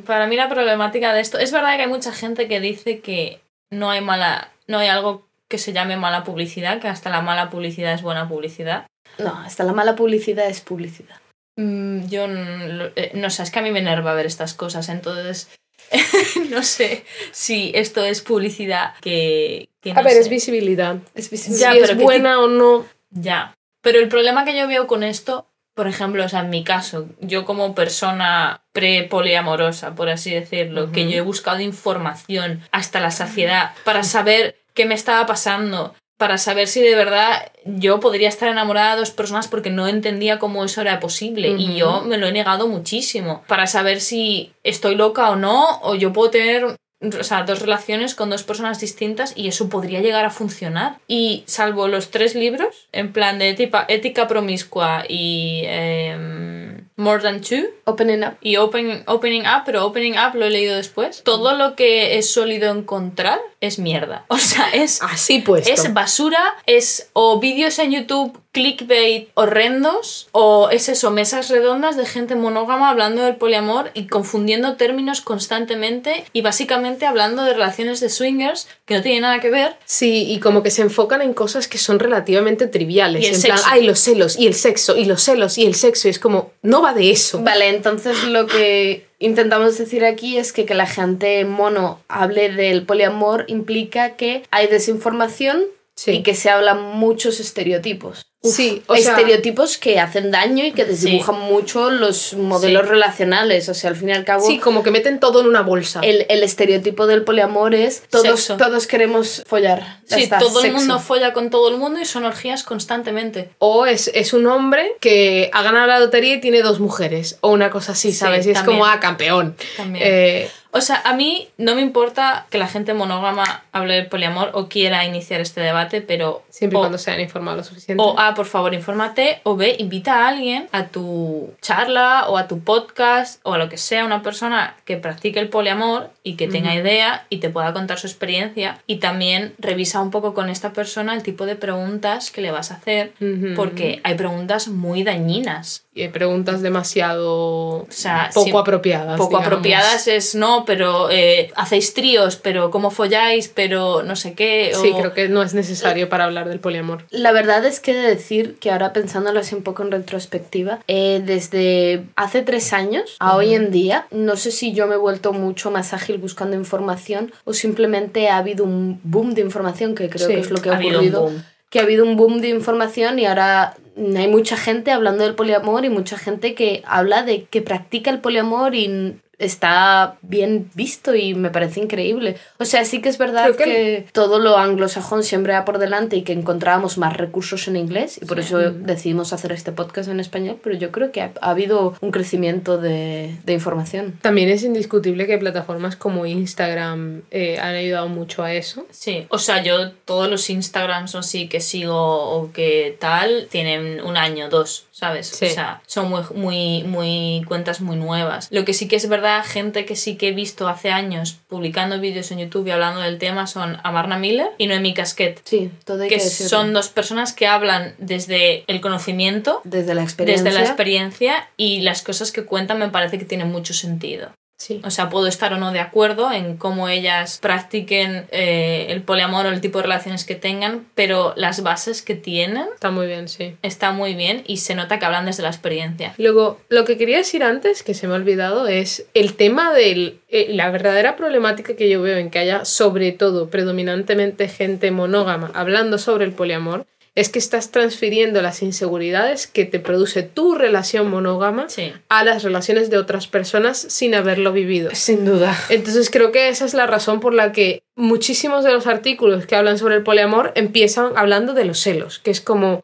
Para 0.06 0.26
mí 0.26 0.36
la 0.36 0.48
problemática 0.48 1.12
de 1.12 1.20
esto 1.20 1.38
es 1.38 1.50
verdad 1.50 1.76
que 1.76 1.82
hay 1.82 1.88
mucha 1.88 2.12
gente 2.12 2.46
que 2.46 2.60
dice 2.60 3.00
que 3.00 3.40
no 3.70 3.90
hay 3.90 4.00
mala, 4.00 4.52
no 4.68 4.78
hay 4.78 4.88
algo 4.88 5.26
que 5.48 5.58
se 5.58 5.72
llame 5.72 5.96
mala 5.96 6.22
publicidad, 6.24 6.80
que 6.80 6.88
hasta 6.88 7.10
la 7.10 7.20
mala 7.22 7.50
publicidad 7.50 7.92
es 7.92 8.02
buena 8.02 8.28
publicidad. 8.28 8.86
No, 9.18 9.36
hasta 9.44 9.64
la 9.64 9.72
mala 9.72 9.96
publicidad 9.96 10.46
es 10.48 10.60
publicidad. 10.60 11.16
Mm, 11.56 12.06
Yo 12.08 12.26
no, 12.28 12.84
eh, 12.96 13.12
no 13.14 13.30
sé, 13.30 13.42
es 13.42 13.50
que 13.50 13.58
a 13.58 13.62
mí 13.62 13.70
me 13.70 13.80
enerva 13.80 14.14
ver 14.14 14.26
estas 14.26 14.54
cosas, 14.54 14.88
entonces 14.88 15.48
no 16.50 16.62
sé 16.62 17.04
si 17.32 17.72
esto 17.74 18.04
es 18.04 18.22
publicidad 18.22 18.94
que, 19.00 19.68
que 19.80 19.92
A 19.92 20.02
ver, 20.02 20.12
sé. 20.12 20.20
es 20.20 20.28
visibilidad. 20.28 20.96
Es 21.14 21.26
Si 21.26 21.30
visible. 21.30 21.58
Ya, 21.58 21.72
es 21.72 21.80
pero 21.80 21.98
¿qué 21.98 22.04
buena 22.04 22.40
o 22.40 22.48
no. 22.48 22.86
Ya. 23.10 23.54
Pero 23.82 23.98
el 23.98 24.08
problema 24.08 24.44
que 24.44 24.56
yo 24.56 24.66
veo 24.66 24.86
con 24.86 25.02
esto, 25.02 25.46
por 25.74 25.88
ejemplo, 25.88 26.24
o 26.24 26.28
sea, 26.28 26.40
en 26.40 26.50
mi 26.50 26.64
caso, 26.64 27.08
yo 27.20 27.44
como 27.44 27.74
persona 27.74 28.62
pre-poliamorosa, 28.72 29.94
por 29.94 30.08
así 30.08 30.32
decirlo, 30.32 30.90
que 30.92 31.10
yo 31.10 31.16
he 31.18 31.20
buscado 31.20 31.60
información 31.60 32.62
hasta 32.72 33.00
la 33.00 33.10
saciedad 33.10 33.72
para 33.84 34.02
saber 34.04 34.56
qué 34.72 34.86
me 34.86 34.94
estaba 34.94 35.26
pasando, 35.26 35.94
para 36.16 36.38
saber 36.38 36.68
si 36.68 36.80
de 36.80 36.94
verdad 36.94 37.50
yo 37.64 38.00
podría 38.00 38.28
estar 38.28 38.48
enamorada 38.48 38.94
de 38.94 39.00
dos 39.00 39.10
personas 39.10 39.48
porque 39.48 39.70
no 39.70 39.88
entendía 39.88 40.38
cómo 40.38 40.64
eso 40.64 40.80
era 40.80 41.00
posible 41.00 41.48
y 41.58 41.76
yo 41.76 42.02
me 42.02 42.18
lo 42.18 42.26
he 42.26 42.32
negado 42.32 42.68
muchísimo, 42.68 43.42
para 43.48 43.66
saber 43.66 44.00
si 44.00 44.52
estoy 44.62 44.94
loca 44.94 45.30
o 45.30 45.36
no, 45.36 45.80
o 45.82 45.94
yo 45.94 46.12
puedo 46.12 46.30
tener 46.30 46.76
o 47.00 47.24
sea, 47.24 47.42
dos 47.42 47.60
relaciones 47.60 48.14
con 48.14 48.30
dos 48.30 48.44
personas 48.44 48.80
distintas 48.80 49.34
y 49.36 49.48
eso 49.48 49.68
podría 49.68 50.00
llegar 50.00 50.24
a 50.24 50.30
funcionar. 50.30 50.98
Y 51.06 51.44
salvo 51.46 51.88
los 51.88 52.10
tres 52.10 52.34
libros, 52.34 52.88
en 52.92 53.12
plan 53.12 53.38
de 53.38 53.50
ética, 53.50 53.84
ética 53.88 54.26
promiscua 54.26 55.04
y 55.08 55.62
em, 55.66 56.88
More 56.96 57.22
Than 57.22 57.40
Two 57.40 57.66
Opening 57.84 58.22
up. 58.24 58.34
y 58.40 58.56
open, 58.56 59.04
Opening 59.06 59.42
Up, 59.42 59.62
pero 59.66 59.84
Opening 59.86 60.14
Up 60.14 60.34
lo 60.34 60.46
he 60.46 60.50
leído 60.50 60.76
después, 60.76 61.22
todo 61.22 61.54
lo 61.54 61.76
que 61.76 62.18
es 62.18 62.30
sólido 62.30 62.72
encontrar 62.72 63.40
es 63.60 63.78
mierda. 63.78 64.24
O 64.34 64.38
sea, 64.38 64.68
es... 64.70 65.00
Así 65.00 65.38
pues. 65.38 65.66
Es 65.68 65.94
basura, 65.94 66.56
es 66.66 67.08
o 67.12 67.38
vídeos 67.38 67.78
en 67.78 67.92
YouTube 67.92 68.38
clickbait 68.54 69.30
horrendos, 69.34 70.28
o 70.30 70.70
es 70.70 70.88
eso, 70.88 71.10
mesas 71.10 71.50
redondas 71.50 71.96
de 71.96 72.06
gente 72.06 72.36
monógama 72.36 72.88
hablando 72.88 73.22
del 73.22 73.34
poliamor 73.34 73.90
y 73.94 74.06
confundiendo 74.06 74.76
términos 74.76 75.20
constantemente 75.20 76.24
y 76.32 76.40
básicamente 76.42 77.04
hablando 77.04 77.42
de 77.42 77.52
relaciones 77.52 77.98
de 77.98 78.08
swingers 78.08 78.68
que 78.86 78.94
no 78.94 79.02
tienen 79.02 79.22
nada 79.22 79.40
que 79.40 79.50
ver. 79.50 79.76
Sí, 79.84 80.30
y 80.30 80.38
como 80.38 80.62
que 80.62 80.70
se 80.70 80.82
enfocan 80.82 81.20
en 81.20 81.34
cosas 81.34 81.66
que 81.66 81.78
son 81.78 81.98
relativamente 81.98 82.68
triviales. 82.68 83.24
Y 83.24 83.26
el 83.26 83.34
en 83.34 83.42
plan, 83.42 83.58
sexo. 83.58 83.72
ay, 83.72 83.82
los 83.82 83.98
celos, 83.98 84.38
y 84.38 84.46
el 84.46 84.54
sexo, 84.54 84.96
y 84.96 85.04
los 85.04 85.22
celos, 85.22 85.58
y 85.58 85.66
el 85.66 85.74
sexo. 85.74 86.06
Y 86.06 86.12
es 86.12 86.20
como, 86.20 86.52
no 86.62 86.80
va 86.80 86.94
de 86.94 87.10
eso. 87.10 87.40
Vale, 87.42 87.73
entonces 87.74 88.24
lo 88.24 88.46
que 88.46 89.06
intentamos 89.18 89.76
decir 89.78 90.04
aquí 90.04 90.38
es 90.38 90.52
que 90.52 90.64
que 90.66 90.74
la 90.74 90.86
gente 90.86 91.44
mono 91.44 92.00
hable 92.08 92.50
del 92.50 92.84
poliamor 92.86 93.44
implica 93.48 94.16
que 94.16 94.42
hay 94.50 94.66
desinformación 94.66 95.64
Sí. 95.96 96.10
y 96.10 96.22
que 96.24 96.34
se 96.34 96.50
hablan 96.50 96.82
muchos 96.82 97.38
estereotipos. 97.38 98.26
Sí, 98.50 98.82
o 98.86 98.94
sea, 98.96 99.12
estereotipos 99.12 99.78
que 99.78 99.98
hacen 99.98 100.30
daño 100.30 100.64
y 100.66 100.72
que 100.72 100.84
desdibujan 100.84 101.40
mucho 101.40 101.90
los 101.90 102.34
modelos 102.34 102.82
Sí. 102.82 102.88
relacionales. 102.90 103.68
O 103.68 103.74
sea, 103.74 103.90
al 103.90 103.96
fin 103.96 104.10
y 104.10 104.12
al 104.12 104.24
cabo, 104.24 104.46
sí, 104.46 104.58
como 104.58 104.82
que 104.82 104.90
meten 104.90 105.18
todo 105.18 105.40
en 105.40 105.46
una 105.46 105.62
bolsa. 105.62 106.00
el, 106.02 106.26
el 106.28 106.42
estereotipo 106.42 107.06
del 107.06 107.22
poliamor 107.24 107.74
es 107.74 108.02
todos, 108.10 108.40
Sexo. 108.40 108.56
todos 108.58 108.86
queremos 108.86 109.42
follar. 109.46 109.98
Sí, 110.04 110.24
está, 110.24 110.38
todo 110.38 110.62
el 110.62 110.72
mundo 110.72 110.98
folla 110.98 111.32
con 111.32 111.48
todo 111.50 111.68
el 111.70 111.78
mundo 111.78 112.00
y 112.00 112.04
son 112.04 112.24
orgías 112.24 112.62
constantemente. 112.64 113.50
O 113.58 113.86
es, 113.86 114.10
es 114.14 114.32
un 114.34 114.46
hombre 114.46 114.92
que 115.00 115.50
ha 115.52 115.62
ganado 115.62 115.86
la 115.86 115.98
lotería 115.98 116.34
y 116.34 116.40
tiene 116.40 116.60
dos 116.62 116.80
mujeres. 116.80 117.38
O 117.40 117.50
una 117.50 117.70
cosa 117.70 117.92
así, 117.92 118.12
Sí, 118.12 118.18
¿sabes? 118.18 118.46
Y 118.46 118.50
es 118.50 118.54
también. 118.58 118.78
como, 118.78 118.86
ah, 118.90 119.00
campeón. 119.00 119.56
También. 119.76 120.04
Eh, 120.06 120.50
O 120.76 120.80
sea, 120.80 121.00
a 121.04 121.14
mí 121.14 121.48
no 121.56 121.76
me 121.76 121.82
importa 121.82 122.46
que 122.50 122.58
la 122.58 122.66
gente 122.66 122.94
monógama 122.94 123.62
hable 123.70 123.94
del 123.94 124.08
poliamor 124.08 124.50
o 124.54 124.68
quiera 124.68 125.04
iniciar 125.04 125.40
este 125.40 125.60
debate, 125.60 126.00
pero... 126.00 126.42
siempre 126.50 126.76
y 126.76 126.78
o- 126.78 126.80
cuando 126.82 126.98
se 126.98 127.10
hayan 127.12 127.22
informado 127.22 127.58
lo 127.58 127.62
suficiente. 127.64 128.02
O 128.02 128.18
A, 128.18 128.34
por 128.34 128.46
favor, 128.46 128.74
infórmate, 128.74 129.40
o 129.44 129.54
B, 129.54 129.76
invita 129.78 130.24
a 130.24 130.28
alguien 130.28 130.68
a 130.72 130.86
tu 130.86 131.54
charla 131.62 132.26
o 132.28 132.36
a 132.38 132.48
tu 132.48 132.58
podcast 132.60 133.40
o 133.44 133.54
a 133.54 133.58
lo 133.58 133.68
que 133.68 133.76
sea, 133.78 134.04
una 134.04 134.22
persona 134.22 134.74
que 134.84 134.96
practique 134.96 135.38
el 135.38 135.48
poliamor 135.48 136.10
y 136.24 136.34
que 136.34 136.48
tenga 136.48 136.74
idea 136.74 137.24
y 137.28 137.38
te 137.38 137.50
pueda 137.50 137.72
contar 137.72 137.98
su 138.00 138.08
experiencia. 138.08 138.78
Y 138.88 138.96
también 138.96 139.54
revisa 139.58 140.00
un 140.00 140.10
poco 140.10 140.34
con 140.34 140.48
esta 140.50 140.72
persona 140.72 141.14
el 141.14 141.22
tipo 141.22 141.46
de 141.46 141.54
preguntas 141.54 142.32
que 142.32 142.40
le 142.40 142.50
vas 142.50 142.72
a 142.72 142.74
hacer, 142.74 143.12
Ujú. 143.20 143.54
porque 143.54 144.00
hay 144.02 144.14
preguntas 144.16 144.66
muy 144.68 145.04
dañinas. 145.04 145.84
Y 145.96 146.08
preguntas 146.08 146.60
demasiado 146.60 147.86
sea, 147.88 148.30
poco 148.34 148.46
sí, 148.46 148.52
apropiadas. 148.56 149.16
Poco 149.16 149.28
digamos. 149.30 149.46
apropiadas 149.46 150.08
es 150.08 150.34
no, 150.34 150.63
pero 150.64 151.10
eh, 151.10 151.50
hacéis 151.56 151.94
tríos, 151.94 152.36
pero 152.36 152.70
cómo 152.70 152.90
folláis, 152.90 153.48
pero 153.48 154.02
no 154.02 154.16
sé 154.16 154.34
qué. 154.34 154.72
Sí, 154.74 154.92
creo 154.98 155.14
que 155.14 155.28
no 155.28 155.42
es 155.42 155.54
necesario 155.54 156.08
para 156.08 156.24
hablar 156.24 156.48
del 156.48 156.60
poliamor. 156.60 157.04
La 157.10 157.32
verdad 157.32 157.64
es 157.64 157.80
que 157.80 157.92
he 157.92 157.94
de 157.94 158.08
decir 158.08 158.56
que 158.60 158.70
ahora 158.70 158.92
pensándolo 158.92 159.40
así 159.40 159.54
un 159.54 159.62
poco 159.62 159.82
en 159.82 159.90
retrospectiva, 159.90 160.80
eh, 160.88 161.22
desde 161.24 162.04
hace 162.16 162.42
tres 162.42 162.72
años 162.72 163.16
a 163.20 163.36
hoy 163.36 163.54
en 163.54 163.70
día, 163.70 164.06
no 164.10 164.36
sé 164.36 164.50
si 164.50 164.72
yo 164.72 164.86
me 164.86 164.94
he 164.94 164.98
vuelto 164.98 165.32
mucho 165.32 165.70
más 165.70 165.92
ágil 165.92 166.18
buscando 166.18 166.56
información 166.56 167.32
o 167.44 167.52
simplemente 167.52 168.28
ha 168.28 168.38
habido 168.38 168.64
un 168.64 169.00
boom 169.04 169.34
de 169.34 169.40
información 169.42 169.94
que 169.94 170.08
creo 170.08 170.26
Sí, 170.28 170.34
que 170.34 170.40
es 170.40 170.50
lo 170.50 170.60
que 170.60 170.68
ha 170.70 170.72
ha 170.72 170.76
habido 170.76 170.98
un 171.00 171.06
ocurrido. 171.06 171.22
boom. 171.22 171.44
Que 171.70 171.80
ha 171.80 171.82
habido 171.82 172.04
un 172.04 172.16
boom 172.16 172.40
de 172.40 172.48
información 172.50 173.18
y 173.18 173.26
ahora 173.26 173.74
hay 173.96 174.28
mucha 174.28 174.56
gente 174.56 174.92
hablando 174.92 175.24
del 175.24 175.34
poliamor 175.34 175.84
y 175.84 175.90
mucha 175.90 176.16
gente 176.18 176.54
que 176.54 176.82
habla 176.86 177.22
de 177.24 177.44
que 177.44 177.62
practica 177.62 178.10
el 178.10 178.20
poliamor 178.20 178.74
y 178.74 179.16
está 179.38 180.16
bien 180.22 180.70
visto 180.74 181.14
y 181.14 181.34
me 181.34 181.50
parece 181.50 181.80
increíble. 181.80 182.36
O 182.58 182.64
sea, 182.64 182.84
sí 182.84 183.00
que 183.00 183.08
es 183.08 183.18
verdad 183.18 183.54
que, 183.56 183.64
que- 183.64 184.06
todo 184.12 184.38
lo 184.38 184.56
anglosajón 184.58 185.22
siempre 185.22 185.52
va 185.52 185.64
por 185.64 185.78
delante 185.78 186.16
y 186.16 186.22
que 186.22 186.32
encontrábamos 186.32 186.98
más 186.98 187.16
recursos 187.16 187.66
en 187.68 187.76
inglés 187.76 188.18
y 188.20 188.24
por 188.26 188.38
eso 188.38 188.58
decidimos 188.58 189.32
hacer 189.32 189.52
este 189.52 189.72
podcast 189.72 190.08
en 190.08 190.20
español, 190.20 190.58
pero 190.62 190.76
yo 190.76 190.90
creo 190.90 191.12
que 191.12 191.20
ha, 191.22 191.32
ha 191.40 191.50
habido 191.50 191.94
un 192.00 192.10
crecimiento 192.10 192.78
de, 192.78 193.34
de 193.44 193.52
información. 193.52 194.18
También 194.22 194.48
es 194.48 194.62
indiscutible 194.62 195.26
que 195.26 195.38
plataformas 195.38 195.96
como 195.96 196.26
Instagram 196.26 197.22
eh, 197.30 197.58
han 197.58 197.74
ayudado 197.74 198.08
mucho 198.08 198.42
a 198.42 198.52
eso. 198.52 198.86
Sí, 198.90 199.26
o 199.28 199.38
sea, 199.38 199.62
yo 199.62 199.90
todos 200.04 200.30
los 200.30 200.48
Instagrams 200.50 201.14
o 201.14 201.22
sí 201.22 201.48
que 201.48 201.60
sigo 201.60 201.94
o 201.96 202.52
que 202.52 202.96
tal 203.00 203.48
tienen 203.50 204.00
un 204.02 204.16
año, 204.16 204.48
dos, 204.48 204.86
¿sabes? 204.94 205.26
Sí. 205.26 205.46
O 205.46 205.50
sea, 205.50 205.82
son 205.86 206.08
muy, 206.08 206.22
muy, 206.36 206.84
muy 206.84 207.44
cuentas 207.48 207.80
muy 207.80 207.96
nuevas. 207.96 208.46
Lo 208.52 208.64
que 208.64 208.74
sí 208.74 208.86
que 208.86 208.94
es 208.94 209.08
verdad, 209.08 209.44
gente 209.44 209.84
que 209.84 209.96
sí 209.96 210.14
que 210.14 210.28
he 210.28 210.32
visto 210.32 210.68
hace 210.68 210.92
años 210.92 211.36
publicando 211.48 211.98
vídeos 211.98 212.30
en 212.30 212.38
YouTube 212.38 212.68
y 212.68 212.70
hablando 212.70 213.00
del 213.00 213.18
tema 213.18 213.48
son 213.48 213.78
Amarna 213.82 214.18
Miller 214.18 214.50
y 214.56 214.68
Noemi 214.68 214.94
Casquet. 214.94 215.40
Sí, 215.44 215.72
todo 215.84 216.04
hay 216.04 216.08
que, 216.08 216.18
Que 216.18 216.20
son 216.20 216.72
dos 216.72 216.90
personas 216.90 217.32
que 217.32 217.48
hablan 217.48 217.96
desde 217.98 218.62
el 218.68 218.80
conocimiento, 218.80 219.60
desde 219.64 219.94
la 219.94 220.04
experiencia. 220.04 220.44
desde 220.44 220.56
la 220.60 220.64
experiencia 220.64 221.48
y 221.56 221.80
las 221.80 222.02
cosas 222.02 222.30
que 222.30 222.44
cuentan 222.44 222.78
me 222.78 222.88
parece 222.88 223.18
que 223.18 223.24
tienen 223.24 223.50
mucho 223.50 223.74
sentido. 223.74 224.30
Sí. 224.64 224.80
O 224.82 224.90
sea, 224.90 225.10
puedo 225.10 225.26
estar 225.26 225.52
o 225.52 225.58
no 225.58 225.72
de 225.72 225.80
acuerdo 225.80 226.32
en 226.32 226.56
cómo 226.56 226.88
ellas 226.88 227.38
practiquen 227.42 228.24
eh, 228.30 228.86
el 228.88 229.02
poliamor 229.02 229.44
o 229.44 229.50
el 229.50 229.60
tipo 229.60 229.78
de 229.78 229.82
relaciones 229.82 230.24
que 230.24 230.36
tengan, 230.36 230.86
pero 230.94 231.34
las 231.36 231.62
bases 231.62 232.00
que 232.00 232.14
tienen 232.14 232.64
Está 232.74 232.90
muy 232.90 233.06
bien, 233.06 233.28
sí. 233.28 233.56
está 233.60 233.92
muy 233.92 234.14
bien 234.14 234.42
y 234.46 234.56
se 234.56 234.74
nota 234.74 234.98
que 234.98 235.04
hablan 235.04 235.26
desde 235.26 235.42
la 235.42 235.50
experiencia. 235.50 236.14
Luego, 236.16 236.60
lo 236.70 236.86
que 236.86 236.96
quería 236.96 237.18
decir 237.18 237.44
antes, 237.44 237.82
que 237.82 237.92
se 237.92 238.06
me 238.06 238.14
ha 238.14 238.16
olvidado, 238.16 238.66
es 238.66 239.04
el 239.12 239.34
tema 239.34 239.74
de 239.74 240.16
la 240.48 240.70
verdadera 240.70 241.14
problemática 241.14 241.76
que 241.76 241.90
yo 241.90 242.00
veo 242.00 242.16
en 242.16 242.30
que 242.30 242.38
haya, 242.38 242.64
sobre 242.64 243.12
todo, 243.12 243.50
predominantemente 243.50 244.48
gente 244.48 244.90
monógama 244.90 245.50
hablando 245.54 245.98
sobre 245.98 246.24
el 246.24 246.32
poliamor, 246.32 246.86
es 247.16 247.28
que 247.28 247.38
estás 247.38 247.70
transfiriendo 247.70 248.42
las 248.42 248.60
inseguridades 248.62 249.46
que 249.46 249.64
te 249.64 249.78
produce 249.78 250.22
tu 250.24 250.54
relación 250.56 251.08
monógama 251.08 251.68
Sí. 251.68 251.92
a 252.08 252.24
las 252.24 252.42
relaciones 252.42 252.90
de 252.90 252.98
otras 252.98 253.28
personas 253.28 253.78
sin 253.78 254.14
haberlo 254.16 254.52
vivido. 254.52 254.90
Sin 254.94 255.24
duda. 255.24 255.56
Entonces 255.68 256.10
creo 256.10 256.32
que 256.32 256.48
esa 256.48 256.64
es 256.64 256.74
la 256.74 256.86
razón 256.88 257.20
por 257.20 257.32
la 257.32 257.52
que 257.52 257.82
muchísimos 257.94 258.64
de 258.64 258.72
los 258.72 258.86
artículos 258.88 259.46
que 259.46 259.54
hablan 259.54 259.78
sobre 259.78 259.94
el 259.94 260.02
poliamor 260.02 260.50
empiezan 260.56 261.12
hablando 261.16 261.54
de 261.54 261.64
los 261.64 261.78
celos, 261.78 262.18
que 262.18 262.30
es 262.32 262.40
como 262.40 262.82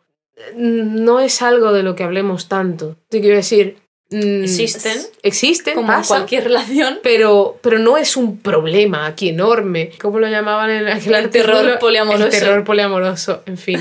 no 0.54 1.20
es 1.20 1.42
algo 1.42 1.72
de 1.72 1.82
lo 1.82 1.94
que 1.96 2.04
hablemos 2.04 2.48
tanto. 2.48 2.96
Te 3.08 3.20
quiero 3.20 3.36
decir, 3.36 3.76
mm, 4.10 4.44
Existen. 4.44 4.96
Existen, 5.22 5.74
Como 5.74 5.88
pasa, 5.88 6.14
cualquier 6.14 6.44
relación. 6.44 7.00
pero, 7.02 7.58
pero 7.62 7.78
no 7.78 7.98
es 7.98 8.16
un 8.16 8.38
problema 8.38 9.06
aquí 9.06 9.28
enorme. 9.30 9.90
¿Cómo 10.00 10.18
lo 10.18 10.28
llamaban 10.28 10.70
en 10.70 10.88
aquel 10.88 11.14
El 11.14 11.24
artículo? 11.26 11.58
terror 11.58 11.78
poliamoroso. 11.80 12.24
El 12.24 12.30
terror 12.30 12.64
poliamoroso, 12.64 13.42
en 13.46 13.58
fin. 13.58 13.80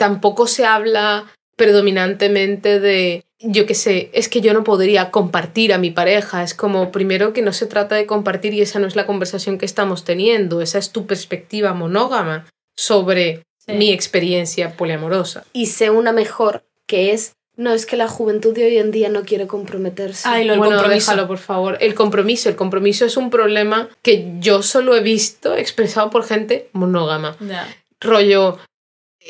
Tampoco 0.00 0.46
se 0.46 0.64
habla 0.64 1.26
predominantemente 1.56 2.80
de, 2.80 3.24
yo 3.38 3.66
qué 3.66 3.74
sé, 3.74 4.08
es 4.14 4.28
que 4.30 4.40
yo 4.40 4.54
no 4.54 4.64
podría 4.64 5.10
compartir 5.10 5.74
a 5.74 5.78
mi 5.78 5.90
pareja. 5.90 6.42
Es 6.42 6.54
como, 6.54 6.90
primero, 6.90 7.32
que 7.34 7.42
no 7.42 7.52
se 7.52 7.66
trata 7.66 7.96
de 7.96 8.06
compartir 8.06 8.54
y 8.54 8.62
esa 8.62 8.78
no 8.78 8.86
es 8.86 8.96
la 8.96 9.04
conversación 9.06 9.58
que 9.58 9.66
estamos 9.66 10.04
teniendo. 10.04 10.62
Esa 10.62 10.78
es 10.78 10.90
tu 10.90 11.06
perspectiva 11.06 11.74
monógama 11.74 12.46
sobre 12.78 13.42
Sí. 13.58 13.74
mi 13.74 13.92
experiencia 13.92 14.74
poliamorosa. 14.74 15.44
Y 15.52 15.66
sé 15.66 15.90
una 15.90 16.12
mejor, 16.12 16.64
que 16.86 17.12
es, 17.12 17.34
no, 17.56 17.74
es 17.74 17.84
que 17.84 17.98
la 17.98 18.08
juventud 18.08 18.54
de 18.54 18.64
hoy 18.64 18.78
en 18.78 18.90
día 18.90 19.10
no 19.10 19.22
quiere 19.24 19.46
comprometerse. 19.46 20.26
Ay, 20.26 20.46
lo 20.46 20.56
bueno, 20.56 20.76
compromiso. 20.76 21.10
déjalo, 21.10 21.28
por 21.28 21.36
favor. 21.36 21.76
El 21.82 21.94
compromiso. 21.94 22.48
El 22.48 22.56
compromiso 22.56 23.04
es 23.04 23.18
un 23.18 23.28
problema 23.28 23.90
que 24.00 24.32
yo 24.40 24.62
solo 24.62 24.96
he 24.96 25.00
visto 25.02 25.54
expresado 25.54 26.08
por 26.08 26.24
gente 26.24 26.70
monógama. 26.72 27.36
Rollo, 28.00 28.58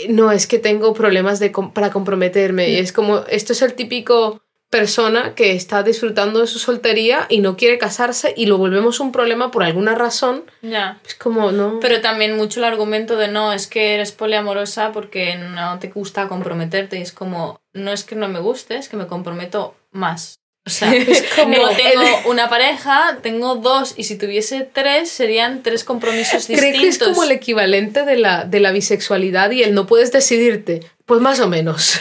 no, 0.08 0.32
es 0.32 0.46
que 0.46 0.58
tengo 0.58 0.94
problemas 0.94 1.38
de 1.40 1.52
com- 1.52 1.72
para 1.72 1.90
comprometerme. 1.90 2.68
Y 2.70 2.76
es 2.76 2.92
como, 2.92 3.24
esto 3.28 3.52
es 3.52 3.62
el 3.62 3.74
típico 3.74 4.40
persona 4.70 5.34
que 5.34 5.52
está 5.56 5.82
disfrutando 5.82 6.38
de 6.38 6.46
su 6.46 6.60
soltería 6.60 7.26
y 7.28 7.40
no 7.40 7.56
quiere 7.56 7.76
casarse 7.76 8.32
y 8.36 8.46
lo 8.46 8.56
volvemos 8.56 9.00
un 9.00 9.10
problema 9.10 9.50
por 9.50 9.64
alguna 9.64 9.96
razón. 9.96 10.44
Ya. 10.62 11.00
Es 11.04 11.16
como, 11.16 11.50
no. 11.50 11.80
Pero 11.80 12.00
también 12.00 12.36
mucho 12.36 12.60
el 12.60 12.64
argumento 12.64 13.16
de 13.16 13.26
no, 13.26 13.52
es 13.52 13.66
que 13.66 13.94
eres 13.94 14.12
poliamorosa 14.12 14.92
porque 14.92 15.34
no 15.36 15.78
te 15.80 15.88
gusta 15.88 16.28
comprometerte. 16.28 16.98
Y 16.98 17.02
es 17.02 17.12
como, 17.12 17.60
no 17.72 17.90
es 17.90 18.04
que 18.04 18.14
no 18.14 18.28
me 18.28 18.38
guste, 18.38 18.76
es 18.76 18.88
que 18.88 18.96
me 18.96 19.08
comprometo 19.08 19.74
más. 19.90 20.39
O 20.66 20.70
sea, 20.70 20.94
Es 20.94 21.22
como 21.36 21.56
no 21.56 21.70
tengo 21.70 22.04
una 22.28 22.48
pareja, 22.48 23.18
tengo 23.22 23.56
dos, 23.56 23.94
y 23.96 24.04
si 24.04 24.16
tuviese 24.16 24.68
tres, 24.70 25.08
serían 25.08 25.62
tres 25.62 25.84
compromisos 25.84 26.46
Creo 26.46 26.58
distintos. 26.60 26.80
que 26.82 26.88
es 26.88 26.98
como 26.98 27.24
el 27.24 27.32
equivalente 27.32 28.04
de 28.04 28.16
la, 28.16 28.44
de 28.44 28.60
la 28.60 28.72
bisexualidad 28.72 29.50
y 29.50 29.62
el 29.62 29.74
no 29.74 29.86
puedes 29.86 30.12
decidirte. 30.12 30.80
Pues 31.06 31.20
más 31.20 31.40
o 31.40 31.48
menos. 31.48 31.98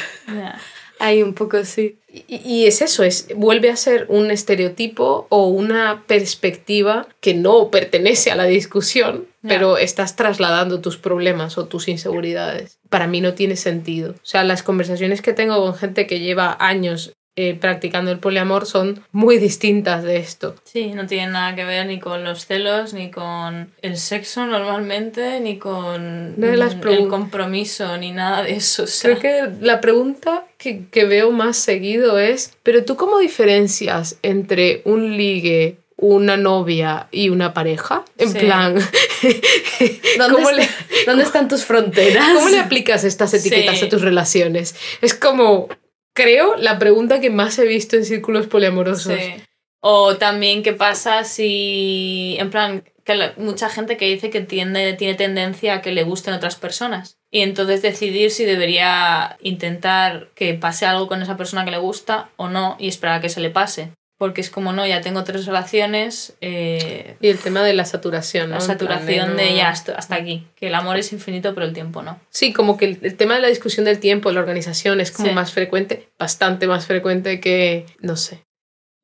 Hay 0.99 1.23
un 1.23 1.33
poco 1.33 1.63
sí. 1.63 1.97
Y, 2.11 2.41
y 2.43 2.67
es 2.67 2.81
eso, 2.81 3.03
es, 3.03 3.27
vuelve 3.35 3.69
a 3.69 3.75
ser 3.75 4.05
un 4.09 4.29
estereotipo 4.31 5.27
o 5.29 5.47
una 5.47 6.03
perspectiva 6.07 7.07
que 7.21 7.33
no 7.35 7.69
pertenece 7.69 8.31
a 8.31 8.35
la 8.35 8.45
discusión, 8.45 9.27
pero 9.47 9.77
estás 9.77 10.15
trasladando 10.15 10.81
tus 10.81 10.97
problemas 10.97 11.57
o 11.57 11.67
tus 11.67 11.87
inseguridades. 11.87 12.79
Para 12.89 13.07
mí 13.07 13.21
no 13.21 13.35
tiene 13.35 13.55
sentido. 13.55 14.11
O 14.11 14.25
sea, 14.25 14.43
las 14.43 14.63
conversaciones 14.63 15.21
que 15.21 15.33
tengo 15.33 15.61
con 15.61 15.75
gente 15.75 16.07
que 16.07 16.19
lleva 16.19 16.57
años 16.59 17.13
eh, 17.41 17.55
practicando 17.55 18.11
el 18.11 18.19
poliamor 18.19 18.65
son 18.65 19.01
muy 19.13 19.37
distintas 19.37 20.03
de 20.03 20.17
esto. 20.17 20.55
Sí, 20.65 20.87
no 20.93 21.07
tiene 21.07 21.31
nada 21.31 21.55
que 21.55 21.63
ver 21.63 21.85
ni 21.85 21.97
con 21.99 22.25
los 22.25 22.45
celos, 22.45 22.93
ni 22.93 23.11
con 23.11 23.71
el 23.81 23.97
sexo 23.97 24.45
normalmente, 24.45 25.39
ni 25.39 25.57
con 25.57 26.35
las 26.37 26.75
el 26.85 27.07
compromiso, 27.07 27.97
ni 27.97 28.11
nada 28.11 28.43
de 28.43 28.55
eso. 28.55 28.83
o 28.83 28.87
sea. 28.87 29.15
Creo 29.17 29.21
que 29.21 29.65
la 29.65 29.79
pregunta 29.79 30.45
que, 30.57 30.87
que 30.91 31.05
veo 31.05 31.31
más 31.31 31.55
seguido 31.55 32.19
es, 32.19 32.57
pero 32.63 32.83
tú 32.83 32.97
cómo 32.97 33.19
diferencias 33.19 34.17
entre 34.21 34.81
un 34.83 35.15
ligue, 35.15 35.77
una 35.95 36.35
novia 36.35 37.07
y 37.11 37.29
una 37.29 37.53
pareja? 37.53 38.03
En 38.17 38.31
Sí. 38.33 38.39
plan, 38.39 38.75
¿Dónde, 40.17 40.33
¿Cómo 40.35 40.49
está- 40.49 40.61
le- 40.61 41.05
¿Dónde 41.05 41.23
están 41.23 41.47
tus 41.47 41.63
fronteras? 41.65 42.25
¿cómo 42.35 42.49
le 42.49 42.59
aplicas 42.59 43.03
estas 43.03 43.33
etiquetas 43.33 43.79
Sí. 43.79 43.85
a 43.85 43.89
tus 43.89 44.01
relaciones? 44.01 44.75
Es 45.01 45.13
como, 45.13 45.67
creo, 46.13 46.55
la 46.57 46.79
pregunta 46.79 47.19
que 47.19 47.29
más 47.29 47.57
he 47.59 47.65
visto 47.65 47.95
en 47.95 48.05
círculos 48.05 48.47
poliamorosos. 48.47 49.13
Sí. 49.13 49.35
O 49.81 50.17
también 50.17 50.61
qué 50.61 50.73
pasa 50.73 51.23
si, 51.23 52.35
en 52.39 52.49
plan, 52.49 52.83
que 53.05 53.31
mucha 53.37 53.69
gente 53.69 53.97
que 53.97 54.09
dice 54.09 54.29
que 54.29 54.41
tiende, 54.41 54.93
tiene 54.93 55.15
tendencia 55.15 55.75
a 55.75 55.81
que 55.81 55.91
le 55.91 56.03
gusten 56.03 56.33
otras 56.33 56.55
personas. 56.55 57.17
Y 57.31 57.41
entonces 57.41 57.81
decidir 57.81 58.31
si 58.31 58.43
debería 58.45 59.37
intentar 59.41 60.29
que 60.35 60.53
pase 60.53 60.85
algo 60.85 61.07
con 61.07 61.21
esa 61.21 61.37
persona 61.37 61.63
que 61.63 61.71
le 61.71 61.77
gusta 61.77 62.29
o 62.35 62.49
no 62.49 62.75
y 62.79 62.87
esperar 62.87 63.19
a 63.19 63.21
que 63.21 63.29
se 63.29 63.39
le 63.39 63.49
pase. 63.49 63.91
Porque 64.19 64.41
es 64.41 64.49
como, 64.51 64.73
no, 64.73 64.85
ya 64.85 64.99
tengo 65.01 65.23
tres 65.23 65.45
relaciones, 65.47 66.33
eh, 66.41 67.15
Y 67.21 67.29
el 67.29 67.39
tema 67.39 67.63
de 67.63 67.73
la 67.73 67.85
saturación, 67.85 68.49
¿no? 68.49 68.57
la 68.57 68.61
saturación 68.61 69.29
no- 69.29 69.35
de 69.37 69.55
ya 69.55 69.69
hasta, 69.69 69.97
aquí. 70.13 70.45
Que 70.55 70.67
el 70.67 70.75
amor 70.75 70.97
es 70.97 71.11
infinito, 71.13 71.55
pero 71.55 71.65
el 71.65 71.73
tiempo 71.73 72.03
no. 72.03 72.19
Sí, 72.29 72.51
como 72.53 72.75
que 72.77 72.85
el, 72.85 72.99
el 73.01 73.15
tema 73.15 73.35
de 73.35 73.41
la 73.41 73.47
discusión 73.47 73.85
del 73.85 73.99
tiempo, 73.99 74.31
la 74.31 74.41
organización 74.41 74.99
es 75.01 75.11
como 75.11 75.29
Sí. 75.29 75.33
más 75.33 75.51
frecuente, 75.53 76.09
bastante 76.19 76.67
más 76.67 76.85
frecuente 76.85 77.39
que, 77.39 77.85
no 78.01 78.15
sé. 78.17 78.43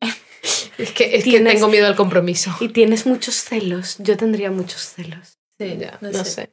Es 0.78 0.92
que, 0.92 1.16
es 1.16 1.24
que 1.24 1.40
tengo 1.40 1.70
miedo 1.70 1.88
al 1.88 1.96
compromiso. 1.96 2.54
Y 2.60 2.68
tienes 2.70 3.06
muchos 3.08 3.36
celos. 3.36 3.96
Yo 4.00 4.18
tendría 4.18 4.52
muchos 4.52 4.82
celos. 4.94 5.38
Sí, 5.58 5.78
Ya, 5.80 5.98
no 6.02 6.12
no 6.12 6.24
sé. 6.26 6.30
sé. 6.32 6.50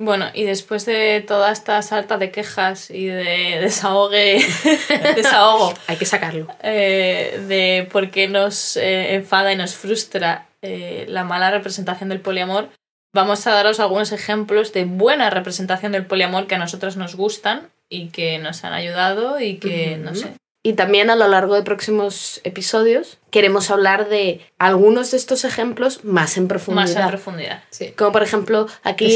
Bueno, 0.00 0.26
y 0.32 0.44
después 0.44 0.86
de 0.86 1.24
toda 1.26 1.50
esta 1.50 1.82
salta 1.82 2.18
de 2.18 2.30
quejas 2.30 2.90
y 2.90 3.06
de 3.06 3.58
desahogue, 3.60 4.40
desahogo, 5.16 5.74
Hay 5.88 5.96
que 5.96 6.06
sacarlo. 6.06 6.46
eh, 6.62 7.40
de 7.48 7.88
por 7.90 8.10
qué 8.10 8.28
nos 8.28 8.76
eh, 8.76 9.14
enfada 9.14 9.52
y 9.52 9.56
nos 9.56 9.74
frustra 9.74 10.46
eh, 10.62 11.04
la 11.08 11.24
mala 11.24 11.50
representación 11.50 12.08
del 12.08 12.20
poliamor, 12.20 12.68
vamos 13.12 13.46
a 13.46 13.52
daros 13.52 13.80
algunos 13.80 14.12
ejemplos 14.12 14.72
de 14.72 14.84
buena 14.84 15.30
representación 15.30 15.92
del 15.92 16.06
poliamor 16.06 16.46
que 16.46 16.54
a 16.54 16.58
nosotros 16.58 16.96
nos 16.96 17.16
gustan 17.16 17.70
y 17.88 18.08
que 18.10 18.38
nos 18.38 18.64
han 18.64 18.72
ayudado 18.74 19.40
y 19.40 19.58
que, 19.58 19.96
no 19.96 20.14
sé. 20.14 20.32
Y 20.68 20.74
también 20.74 21.08
a 21.08 21.16
lo 21.16 21.26
largo 21.28 21.54
de 21.54 21.62
próximos 21.62 22.42
episodios 22.44 23.16
queremos 23.30 23.70
hablar 23.70 24.10
de 24.10 24.42
algunos 24.58 25.12
de 25.12 25.16
estos 25.16 25.46
ejemplos 25.46 26.04
más 26.04 26.36
en 26.36 26.46
profundidad. 26.46 26.82
Más 26.88 26.94
en 26.96 27.08
profundidad. 27.08 27.64
Sí. 27.70 27.92
Como 27.96 28.12
por 28.12 28.22
ejemplo, 28.22 28.66
aquí 28.82 29.06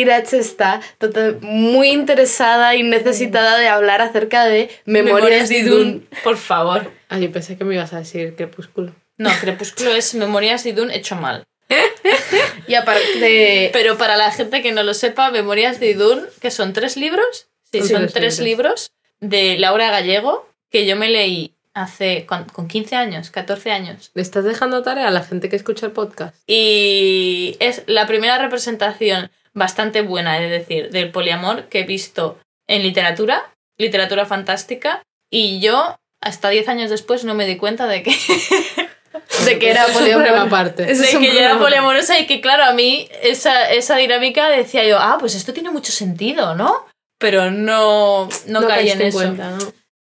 Irache 0.00 0.38
está 0.38 0.80
total- 0.98 1.38
muy 1.40 1.88
interesada 1.90 2.76
y 2.76 2.84
necesitada 2.84 3.58
de 3.58 3.66
hablar 3.66 4.00
acerca 4.00 4.44
de 4.44 4.70
Memorias, 4.84 5.48
de 5.48 5.58
Idun. 5.58 6.08
Por 6.22 6.36
favor. 6.36 6.88
Ah, 7.08 7.18
yo 7.18 7.32
pensé 7.32 7.56
que 7.58 7.64
me 7.64 7.74
ibas 7.74 7.92
a 7.92 7.98
decir 7.98 8.36
Crepúsculo. 8.36 8.94
No, 9.16 9.30
Crepúsculo 9.40 9.90
es 9.96 10.14
Memorias 10.14 10.62
de 10.62 10.70
Idun 10.70 10.92
hecho 10.92 11.16
mal. 11.16 11.42
Y 12.68 12.74
aparte 12.74 13.18
de... 13.18 13.70
Pero 13.72 13.98
para 13.98 14.16
la 14.16 14.30
gente 14.30 14.62
que 14.62 14.70
no 14.70 14.84
lo 14.84 14.94
sepa, 14.94 15.32
Memorias 15.32 15.80
de 15.80 15.90
Idun, 15.90 16.26
que 16.40 16.52
son 16.52 16.72
tres 16.74 16.96
libros, 16.96 17.48
sí, 17.72 17.80
Son 17.80 17.88
son 17.88 18.00
tres 18.02 18.12
tres 18.12 18.38
libros 18.40 18.92
de 19.20 19.58
Laura 19.58 19.90
Gallego, 19.90 20.48
que 20.70 20.86
yo 20.86 20.96
me 20.96 21.08
leí 21.08 21.54
hace 21.74 22.26
con, 22.26 22.44
con 22.44 22.68
15 22.68 22.96
años, 22.96 23.30
14 23.30 23.70
años. 23.70 24.10
¿Le 24.14 24.22
estás 24.22 24.44
dejando 24.44 24.82
tarea 24.82 25.08
a 25.08 25.12
la 25.12 25.22
gente 25.22 25.48
que 25.48 25.56
escucha 25.56 25.86
el 25.86 25.92
podcast? 25.92 26.34
Y 26.46 27.56
es 27.60 27.82
la 27.86 28.06
primera 28.06 28.38
representación 28.38 29.30
bastante 29.54 30.02
buena, 30.02 30.42
es 30.42 30.50
decir, 30.50 30.90
del 30.90 31.10
poliamor 31.10 31.64
que 31.64 31.80
he 31.80 31.84
visto 31.84 32.38
en 32.66 32.82
literatura, 32.82 33.54
literatura 33.76 34.26
fantástica, 34.26 35.02
y 35.30 35.60
yo 35.60 35.98
hasta 36.20 36.48
10 36.48 36.68
años 36.68 36.90
después 36.90 37.24
no 37.24 37.34
me 37.34 37.46
di 37.46 37.56
cuenta 37.56 37.86
de 37.86 38.02
que, 38.02 38.10
de 39.44 39.58
que 39.58 39.70
era 39.70 39.84
Eso 39.84 39.90
es 39.90 39.96
un 39.96 40.02
problema 40.04 40.22
poliamor. 40.22 40.46
aparte. 40.46 40.90
Ese 40.90 41.06
de 41.06 41.18
que 41.18 41.32
yo 41.32 41.40
era 41.40 41.58
poliamorosa 41.58 42.18
y 42.18 42.26
que, 42.26 42.40
claro, 42.40 42.64
a 42.64 42.72
mí 42.72 43.08
esa, 43.22 43.70
esa 43.70 43.96
dinámica 43.96 44.48
decía 44.48 44.84
yo, 44.84 44.98
ah, 44.98 45.16
pues 45.20 45.34
esto 45.34 45.52
tiene 45.52 45.70
mucho 45.70 45.92
sentido, 45.92 46.54
¿no? 46.54 46.86
Pero 47.18 47.50
no, 47.50 48.28
no, 48.46 48.66
caí 48.66 48.90
en 48.90 49.02
eso. 49.02 49.18
cuenta, 49.18 49.50
¿no? 49.50 49.58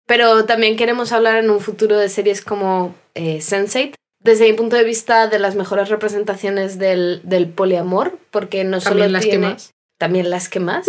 Pero 0.06 0.44
también 0.44 0.76
queremos 0.76 1.12
hablar 1.12 1.36
en 1.36 1.50
un 1.50 1.60
futuro 1.60 1.96
de 1.98 2.08
series 2.08 2.42
como 2.42 2.94
eh, 3.14 3.38
Sense8, 3.38 3.94
desde 4.22 4.50
mi 4.50 4.56
punto 4.56 4.76
de 4.76 4.84
vista 4.84 5.26
de 5.26 5.38
las 5.38 5.56
mejores 5.56 5.88
representaciones 5.88 6.78
del, 6.78 7.20
del 7.24 7.48
poliamor, 7.48 8.18
porque 8.30 8.64
no 8.64 8.80
solo 8.80 8.96
También 9.00 9.12
las 9.12 9.24
que 9.24 9.30
tiene... 9.30 9.48
más. 9.48 9.72
También 9.98 10.28
las 10.28 10.50
que 10.50 10.60
más, 10.60 10.86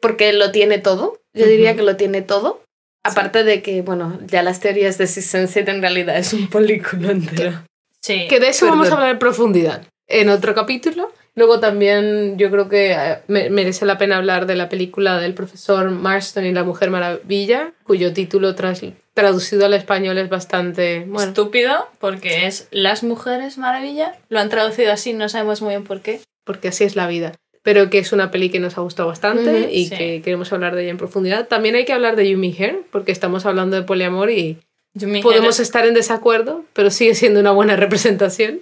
porque 0.00 0.34
lo 0.34 0.52
tiene 0.52 0.78
todo, 0.78 1.18
yo 1.32 1.46
diría 1.46 1.74
que 1.76 1.82
lo 1.82 1.96
tiene 1.96 2.20
todo. 2.20 2.62
Aparte 3.02 3.42
de 3.42 3.62
que, 3.62 3.80
bueno, 3.80 4.18
ya 4.26 4.42
las 4.42 4.60
teorías 4.60 4.98
de 4.98 5.06
si 5.06 5.20
Sense8 5.20 5.68
en 5.68 5.80
realidad 5.80 6.18
es 6.18 6.32
un 6.34 6.48
película 6.50 7.10
entero. 7.10 7.64
Sí. 8.00 8.26
Que 8.28 8.40
de 8.40 8.48
eso 8.48 8.66
vamos 8.66 8.90
a 8.90 8.94
hablar 8.94 9.10
en 9.10 9.18
profundidad 9.18 9.86
en 10.06 10.28
otro 10.28 10.54
capítulo. 10.54 11.10
Luego 11.36 11.58
también 11.60 12.38
yo 12.38 12.50
creo 12.50 12.68
que 12.68 12.92
eh, 12.92 13.18
me- 13.26 13.50
merece 13.50 13.86
la 13.86 13.98
pena 13.98 14.16
hablar 14.18 14.46
de 14.46 14.54
la 14.54 14.68
película 14.68 15.18
del 15.18 15.34
profesor 15.34 15.90
Marston 15.90 16.46
y 16.46 16.52
la 16.52 16.62
Mujer 16.64 16.90
Maravilla, 16.90 17.72
cuyo 17.84 18.12
título 18.12 18.54
traducido 18.54 19.66
al 19.66 19.74
español 19.74 20.18
es 20.18 20.28
bastante... 20.28 21.04
Bueno, 21.08 21.28
Estúpido, 21.28 21.88
porque 21.98 22.46
es 22.46 22.68
Las 22.70 23.02
Mujeres 23.02 23.58
Maravilla. 23.58 24.14
Lo 24.28 24.38
han 24.38 24.48
traducido 24.48 24.92
así, 24.92 25.12
no 25.12 25.28
sabemos 25.28 25.60
muy 25.62 25.70
bien 25.70 25.84
por 25.84 26.00
qué. 26.02 26.20
porque 26.44 26.68
así 26.68 26.84
es 26.84 26.94
la 26.96 27.06
vida. 27.08 27.32
Pero 27.62 27.88
que 27.88 27.98
es 27.98 28.12
una 28.12 28.30
peli 28.30 28.50
que 28.50 28.60
nos 28.60 28.76
ha 28.76 28.82
gustado 28.82 29.08
bastante 29.08 29.50
Ujú, 29.62 29.68
y 29.72 29.86
sí. 29.86 29.96
que 29.96 30.22
queremos 30.22 30.52
hablar 30.52 30.74
de 30.76 30.82
ella 30.82 30.90
en 30.90 30.98
profundidad. 30.98 31.48
También 31.48 31.74
hay 31.74 31.84
que 31.86 31.94
hablar 31.94 32.14
de 32.14 32.28
Yumi 32.28 32.54
Hair, 32.56 32.82
porque 32.92 33.10
estamos 33.10 33.46
hablando 33.46 33.74
de 33.76 33.82
poliamor 33.82 34.30
y 34.30 34.58
Yumi 34.92 35.22
podemos 35.22 35.58
estar 35.60 35.86
en 35.86 35.94
desacuerdo, 35.94 36.64
pero 36.74 36.90
sigue 36.90 37.14
siendo 37.14 37.40
una 37.40 37.52
buena 37.52 37.74
representación. 37.76 38.60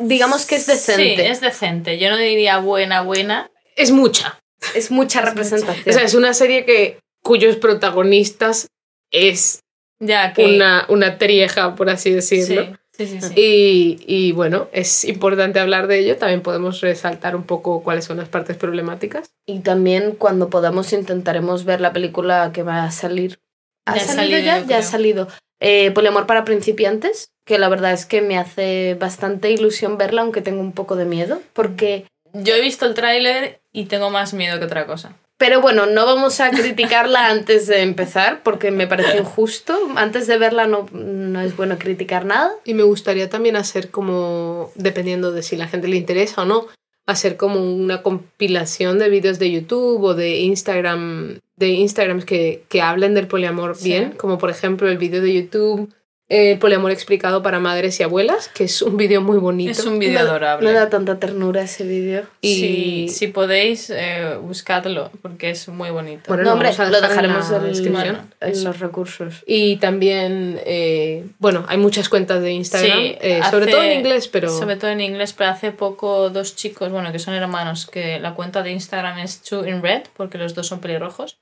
Digamos 0.00 0.46
que 0.46 0.56
es 0.56 0.66
decente, 0.66 1.16
Sí, 1.16 1.22
es 1.22 1.40
decente. 1.40 1.98
Yo 1.98 2.10
no 2.10 2.16
diría 2.16 2.58
buena, 2.58 3.02
buena. 3.02 3.50
Es 3.76 3.90
mucha. 3.90 4.38
es 4.74 4.90
mucha 4.90 5.20
representación. 5.22 5.84
O 5.88 5.92
sea, 5.92 6.02
es 6.04 6.14
una 6.14 6.34
serie 6.34 6.64
que 6.64 6.98
cuyos 7.22 7.56
protagonistas 7.56 8.68
es 9.10 9.60
Ya 10.00 10.32
que. 10.32 10.44
una, 10.44 10.86
una 10.88 11.18
trieja, 11.18 11.74
por 11.74 11.90
así 11.90 12.10
decirlo. 12.10 12.76
Sí, 12.96 13.06
sí, 13.06 13.20
sí. 13.20 13.28
sí. 13.28 13.34
Y, 13.40 14.04
y 14.06 14.32
bueno, 14.32 14.68
es 14.72 15.04
importante 15.04 15.58
hablar 15.60 15.86
de 15.86 15.98
ello. 16.00 16.16
También 16.16 16.42
podemos 16.42 16.80
resaltar 16.80 17.34
un 17.34 17.44
poco 17.44 17.82
cuáles 17.82 18.04
son 18.04 18.18
las 18.18 18.28
partes 18.28 18.56
problemáticas. 18.56 19.30
Y 19.46 19.60
también 19.60 20.12
cuando 20.12 20.50
podamos 20.50 20.92
intentaremos 20.92 21.64
ver 21.64 21.80
la 21.80 21.92
película 21.92 22.50
que 22.52 22.62
va 22.62 22.84
a 22.84 22.90
salir. 22.90 23.38
¿Ha 23.86 23.96
Ya 23.96 24.02
ha 24.02 24.04
salido, 24.04 24.38
salido, 24.38 24.40
ya? 24.60 24.66
Ya 24.66 24.78
ha 24.78 24.82
salido. 24.82 25.28
Eh, 25.60 25.90
Poliamor 25.92 26.26
para 26.26 26.44
principiantes, 26.44 27.31
que 27.44 27.58
la 27.58 27.68
verdad 27.68 27.92
es 27.92 28.06
que 28.06 28.22
me 28.22 28.38
hace 28.38 28.96
bastante 28.98 29.50
ilusión 29.50 29.98
verla, 29.98 30.22
aunque 30.22 30.42
tengo 30.42 30.60
un 30.60 30.72
poco 30.72 30.96
de 30.96 31.04
miedo, 31.04 31.40
porque... 31.52 32.06
Yo 32.34 32.54
he 32.54 32.60
visto 32.62 32.86
el 32.86 32.94
tráiler 32.94 33.60
y 33.72 33.86
tengo 33.86 34.10
más 34.10 34.32
miedo 34.32 34.58
que 34.58 34.64
otra 34.64 34.86
cosa. 34.86 35.14
Pero 35.36 35.60
bueno, 35.60 35.86
no 35.86 36.06
vamos 36.06 36.40
a 36.40 36.50
criticarla 36.50 37.26
antes 37.30 37.66
de 37.66 37.82
empezar, 37.82 38.42
porque 38.42 38.70
me 38.70 38.86
parece 38.86 39.18
injusto. 39.18 39.76
Antes 39.96 40.26
de 40.28 40.38
verla 40.38 40.66
no, 40.66 40.86
no 40.92 41.40
es 41.40 41.56
bueno 41.56 41.78
criticar 41.78 42.24
nada. 42.24 42.52
Y 42.64 42.74
me 42.74 42.84
gustaría 42.84 43.28
también 43.28 43.56
hacer 43.56 43.90
como, 43.90 44.70
dependiendo 44.76 45.32
de 45.32 45.42
si 45.42 45.56
la 45.56 45.66
gente 45.66 45.88
le 45.88 45.96
interesa 45.96 46.42
o 46.42 46.44
no, 46.44 46.68
hacer 47.06 47.36
como 47.36 47.60
una 47.60 48.02
compilación 48.02 48.98
de 48.98 49.08
vídeos 49.08 49.38
de 49.38 49.50
YouTube 49.50 50.02
o 50.04 50.14
de 50.14 50.38
Instagram, 50.42 51.40
de 51.56 51.68
Instagrams 51.68 52.24
que, 52.24 52.62
que 52.68 52.80
hablen 52.80 53.14
del 53.14 53.26
poliamor 53.26 53.74
Sí. 53.74 53.88
bien, 53.88 54.12
como 54.12 54.38
por 54.38 54.48
ejemplo 54.50 54.88
el 54.88 54.98
vídeo 54.98 55.20
de 55.20 55.34
YouTube 55.34 55.92
eh, 56.34 56.56
Poliamor 56.56 56.90
explicado 56.92 57.42
para 57.42 57.60
madres 57.60 58.00
y 58.00 58.04
abuelas, 58.04 58.48
que 58.48 58.64
es 58.64 58.80
un 58.80 58.96
vídeo 58.96 59.20
muy 59.20 59.36
bonito. 59.36 59.72
Es 59.72 59.84
un 59.84 59.98
vídeo 59.98 60.18
adorable. 60.18 60.66
Me 60.66 60.72
da 60.72 60.88
tanta 60.88 61.18
ternura 61.18 61.60
ese 61.60 61.84
vídeo. 61.84 62.24
Y 62.40 62.54
Si, 62.54 63.08
si 63.08 63.26
podéis, 63.26 63.90
eh, 63.90 64.38
buscadlo, 64.40 65.10
porque 65.20 65.50
es 65.50 65.68
muy 65.68 65.90
bonito. 65.90 66.22
Bueno, 66.28 66.44
No, 66.44 66.48
lo 66.48 66.54
hombre, 66.54 66.70
lo 66.70 66.72
dejar 66.72 66.94
en 66.94 67.02
dejaremos 67.02 67.50
la 67.50 67.58
descripción. 67.58 67.92
Bueno, 67.92 68.26
en 68.40 68.64
los 68.64 68.80
recursos. 68.80 69.42
Y 69.46 69.76
también, 69.76 70.58
eh, 70.64 71.26
bueno, 71.38 71.66
hay 71.68 71.76
muchas 71.76 72.08
cuentas 72.08 72.40
de 72.40 72.52
Instagram, 72.52 72.98
Sí, 72.98 73.16
eh, 73.20 73.40
sobre 73.50 73.66
todo 73.66 73.82
en 73.82 73.98
inglés, 73.98 74.28
pero 74.28 74.48
Sobre 74.48 74.76
todo 74.76 74.90
en 74.90 75.02
inglés, 75.02 75.34
pero 75.34 75.50
hace 75.50 75.70
poco 75.70 76.30
dos 76.30 76.56
chicos, 76.56 76.90
bueno, 76.90 77.12
que 77.12 77.18
son 77.18 77.34
hermanos, 77.34 77.84
que 77.84 78.18
la 78.18 78.32
cuenta 78.32 78.62
de 78.62 78.70
Instagram 78.72 79.18
es 79.18 79.42
Two 79.42 79.68
in 79.68 79.82
Red, 79.82 80.04
porque 80.16 80.38
los 80.38 80.54
dos 80.54 80.66
son 80.66 80.80
pelirrojos, 80.80 81.36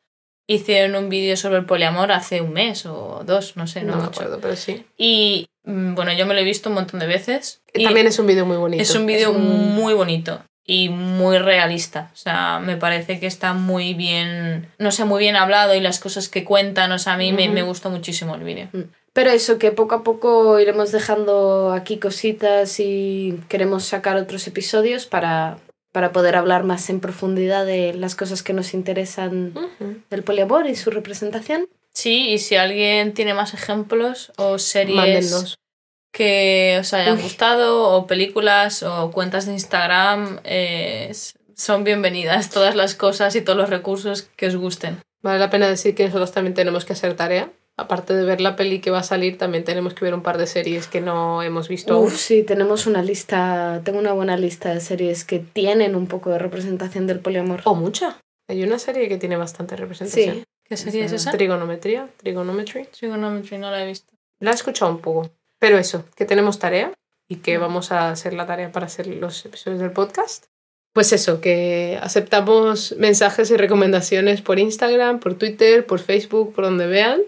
hicieron 0.54 0.96
un 1.02 1.08
vídeo 1.08 1.36
sobre 1.36 1.58
el 1.58 1.64
poliamor 1.64 2.12
hace 2.12 2.40
un 2.40 2.52
mes 2.52 2.84
o 2.86 3.22
dos, 3.24 3.56
no 3.56 3.66
sé, 3.66 3.82
no, 3.82 3.92
no 3.92 3.96
me 3.98 4.04
mucho. 4.04 4.20
acuerdo, 4.20 4.40
pero 4.40 4.56
sí. 4.56 4.84
Y 4.96 5.48
mm, 5.64 5.94
bueno, 5.94 6.12
yo 6.12 6.26
me 6.26 6.34
lo 6.34 6.40
he 6.40 6.44
visto 6.44 6.68
un 6.68 6.74
montón 6.76 7.00
de 7.00 7.06
veces. 7.06 7.62
y 7.72 7.84
También 7.84 8.06
es 8.06 8.18
un 8.18 8.26
vídeo 8.26 8.44
muy 8.46 8.56
bonito. 8.56 8.82
es 8.82 8.94
un 8.94 9.06
vídeo 9.06 9.30
un- 9.30 9.74
muy 9.74 9.94
bonito 9.94 10.42
y 10.66 10.88
muy 10.88 11.38
realista. 11.38 12.10
O 12.12 12.16
sea, 12.16 12.58
me 12.60 12.76
parece 12.76 13.18
que 13.20 13.26
está 13.26 13.52
muy 13.54 13.94
bien, 13.94 14.68
no 14.78 14.90
sé, 14.90 15.04
muy 15.04 15.20
bien 15.20 15.36
hablado 15.36 15.74
y 15.74 15.80
las 15.80 15.98
cosas 16.00 16.28
que 16.28 16.44
cuentan, 16.44 16.90
o 16.92 16.98
sea, 16.98 17.14
a 17.14 17.16
mí 17.16 17.32
me, 17.32 17.48
me 17.48 17.62
gustó 17.62 17.90
muchísimo 17.90 18.34
el 18.34 18.44
vídeo. 18.44 18.68
Pero 19.12 19.30
eso, 19.30 19.58
que 19.58 19.72
poco 19.72 19.96
a 19.96 20.02
poco 20.04 20.60
iremos 20.60 20.92
dejando 20.92 21.72
aquí 21.72 21.98
cositas 21.98 22.78
y 22.78 23.40
queremos 23.48 23.84
sacar 23.84 24.16
otros 24.16 24.46
episodios 24.46 25.06
para, 25.06 25.58
para 25.92 26.12
poder 26.12 26.36
hablar 26.36 26.64
más 26.64 26.88
en 26.90 27.00
profundidad 27.00 27.66
de 27.66 27.94
las 27.94 28.14
cosas 28.14 28.42
que 28.42 28.52
nos 28.52 28.74
interesan 28.74 29.54
del 30.10 30.22
poliamor 30.22 30.66
y 30.66 30.76
su 30.76 30.90
representación. 30.90 31.68
Sí, 31.92 32.30
y 32.30 32.38
si 32.38 32.56
alguien 32.56 33.14
tiene 33.14 33.34
más 33.34 33.54
ejemplos 33.54 34.32
o 34.36 34.58
series 34.58 35.58
que 36.12 36.78
os 36.80 36.92
hayan 36.92 37.16
Uy. 37.16 37.22
gustado, 37.22 37.88
o 37.90 38.06
películas, 38.06 38.82
o 38.82 39.10
cuentas 39.10 39.46
de 39.46 39.52
Instagram, 39.52 40.40
eh, 40.44 41.12
son 41.54 41.84
bienvenidas 41.84 42.50
todas 42.50 42.74
las 42.74 42.94
cosas 42.94 43.34
y 43.36 43.42
todos 43.42 43.58
los 43.58 43.70
recursos 43.70 44.22
que 44.36 44.46
os 44.46 44.56
gusten. 44.56 44.98
Vale 45.22 45.38
la 45.38 45.50
pena 45.50 45.68
decir 45.68 45.94
que 45.94 46.06
nosotros 46.06 46.32
también 46.32 46.54
tenemos 46.54 46.84
que 46.84 46.94
hacer 46.94 47.14
tarea. 47.14 47.50
Aparte 47.80 48.14
de 48.14 48.24
ver 48.24 48.40
la 48.40 48.56
peli 48.56 48.80
que 48.80 48.90
va 48.90 48.98
a 48.98 49.02
salir, 49.02 49.38
también 49.38 49.64
tenemos 49.64 49.94
que 49.94 50.04
ver 50.04 50.12
un 50.12 50.22
par 50.22 50.36
de 50.36 50.46
series 50.46 50.86
que 50.86 51.00
no 51.00 51.42
hemos 51.42 51.68
visto 51.68 51.94
aún. 51.94 52.06
Uf, 52.06 52.16
sí, 52.16 52.42
tenemos 52.42 52.86
una 52.86 53.02
lista, 53.02 53.80
tengo 53.84 53.98
una 53.98 54.12
buena 54.12 54.36
lista 54.36 54.74
de 54.74 54.80
series 54.80 55.24
que 55.24 55.38
tienen 55.38 55.96
un 55.96 56.06
poco 56.06 56.28
de 56.28 56.38
representación 56.38 57.06
del 57.06 57.20
poliamor. 57.20 57.62
O 57.64 57.74
mucha. 57.74 58.18
Hay 58.48 58.62
una 58.62 58.78
serie 58.78 59.08
que 59.08 59.16
tiene 59.16 59.36
bastante 59.36 59.76
representación. 59.76 60.34
Sí. 60.36 60.44
¿Qué 60.64 60.76
serie 60.76 61.04
es 61.04 61.12
esa? 61.12 61.32
Trigonometría, 61.32 62.08
Trigonometry. 62.18 62.84
Trigonometry, 62.86 63.58
no 63.58 63.70
la 63.70 63.82
he 63.82 63.86
visto. 63.86 64.12
La 64.40 64.50
he 64.50 64.54
escuchado 64.54 64.90
un 64.90 65.00
poco. 65.00 65.30
Pero 65.58 65.78
eso, 65.78 66.04
que 66.14 66.26
tenemos 66.26 66.58
tarea 66.58 66.92
y 67.28 67.36
que 67.36 67.58
vamos 67.58 67.92
a 67.92 68.10
hacer 68.10 68.34
la 68.34 68.46
tarea 68.46 68.70
para 68.72 68.86
hacer 68.86 69.06
los 69.06 69.44
episodios 69.46 69.80
del 69.80 69.92
podcast. 69.92 70.46
Pues 70.92 71.12
eso, 71.12 71.40
que 71.40 71.98
aceptamos 72.02 72.94
mensajes 72.98 73.50
y 73.50 73.56
recomendaciones 73.56 74.42
por 74.42 74.58
Instagram, 74.58 75.20
por 75.20 75.34
Twitter, 75.34 75.86
por 75.86 76.00
Facebook, 76.00 76.52
por 76.52 76.64
donde 76.64 76.86
vean, 76.88 77.20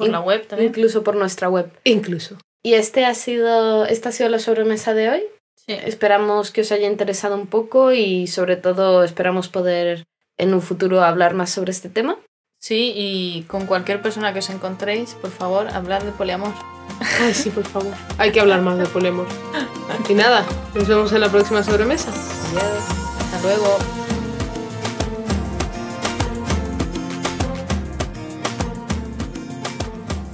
Por 0.00 0.10
la 0.10 0.20
web 0.20 0.46
también. 0.46 0.70
Incluso 0.70 1.02
por 1.02 1.16
nuestra 1.16 1.48
web. 1.48 1.70
incluso. 1.84 2.36
Y 2.62 2.74
este 2.74 3.06
ha 3.06 3.14
sido, 3.14 3.86
esta 3.86 4.10
ha 4.10 4.12
sido 4.12 4.28
la 4.28 4.38
sobremesa 4.38 4.92
de 4.92 5.08
hoy. 5.08 5.22
Sí. 5.54 5.72
Esperamos 5.84 6.50
que 6.50 6.60
os 6.62 6.72
haya 6.72 6.86
interesado 6.86 7.34
un 7.36 7.46
poco 7.46 7.92
y 7.92 8.26
sobre 8.26 8.56
todo 8.56 9.02
esperamos 9.04 9.48
poder 9.48 10.04
en 10.36 10.52
un 10.54 10.60
futuro 10.60 11.02
hablar 11.02 11.34
más 11.34 11.50
sobre 11.50 11.70
este 11.70 11.88
tema. 11.88 12.18
Sí, 12.58 12.92
y 12.94 13.42
con 13.44 13.64
cualquier 13.64 14.02
persona 14.02 14.34
que 14.34 14.40
os 14.40 14.50
encontréis, 14.50 15.14
por 15.14 15.30
favor, 15.30 15.68
hablad 15.68 16.02
de 16.02 16.12
poliamor. 16.12 16.52
Ay, 17.20 17.32
sí, 17.32 17.48
por 17.48 17.66
favor. 17.66 17.94
Hay 18.18 18.32
que 18.32 18.40
hablar 18.40 18.60
más 18.60 18.78
de 18.78 18.86
poliamor. 18.86 19.26
Y 20.08 20.14
nada, 20.14 20.44
nos 20.74 20.88
vemos 20.88 21.12
en 21.12 21.20
la 21.20 21.28
próxima 21.28 21.62
sobremesa. 21.62 22.10
Hasta 22.10 23.42
luego. 23.42 23.78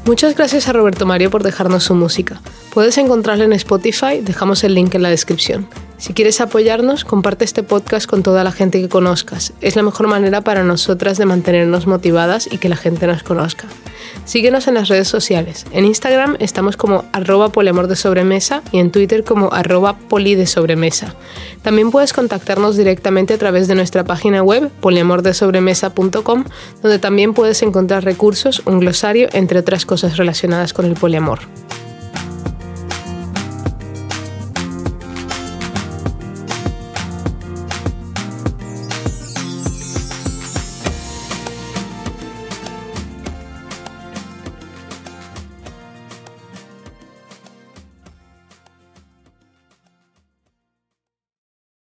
Muchas 0.06 0.36
gracias 0.36 0.68
a 0.68 0.72
Roberto 0.72 1.04
Mario 1.04 1.32
por 1.32 1.42
dejarnos 1.42 1.82
su 1.82 1.92
música. 1.96 2.40
Puedes 2.72 2.96
encontrarla 2.96 3.42
en 3.42 3.52
Spotify, 3.54 4.20
dejamos 4.22 4.62
el 4.62 4.72
link 4.72 4.94
en 4.94 5.02
la 5.02 5.10
descripción. 5.10 5.66
Si 5.98 6.12
quieres 6.12 6.40
apoyarnos, 6.40 7.04
comparte 7.04 7.44
este 7.44 7.64
podcast 7.64 8.08
con 8.08 8.22
toda 8.22 8.44
la 8.44 8.52
gente 8.52 8.80
que 8.80 8.88
conozcas. 8.88 9.52
Es 9.60 9.74
la 9.74 9.82
mejor 9.82 10.06
manera 10.06 10.42
para 10.42 10.62
nosotras 10.62 11.18
de 11.18 11.26
mantenernos 11.26 11.88
motivadas 11.88 12.48
y 12.48 12.58
que 12.58 12.68
la 12.68 12.76
gente 12.76 13.08
nos 13.08 13.24
conozca. 13.24 13.66
Síguenos 14.26 14.66
en 14.66 14.74
las 14.74 14.88
redes 14.88 15.06
sociales. 15.06 15.64
En 15.70 15.84
Instagram 15.84 16.36
estamos 16.40 16.76
como 16.76 17.04
arroba 17.12 17.50
poliamor 17.50 17.86
de 17.86 17.94
sobremesa 17.94 18.60
y 18.72 18.78
en 18.78 18.90
Twitter 18.90 19.22
como 19.22 19.52
arroba 19.52 19.96
poli 19.96 20.34
de 20.34 20.48
sobremesa. 20.48 21.14
También 21.62 21.92
puedes 21.92 22.12
contactarnos 22.12 22.76
directamente 22.76 23.34
a 23.34 23.38
través 23.38 23.68
de 23.68 23.76
nuestra 23.76 24.02
página 24.02 24.42
web 24.42 24.68
poliamordesobremesa.com 24.80 26.44
donde 26.82 26.98
también 26.98 27.34
puedes 27.34 27.62
encontrar 27.62 28.04
recursos, 28.04 28.62
un 28.66 28.80
glosario, 28.80 29.28
entre 29.32 29.60
otras 29.60 29.86
cosas 29.86 30.16
relacionadas 30.16 30.72
con 30.72 30.86
el 30.86 30.94
poliamor. 30.94 31.38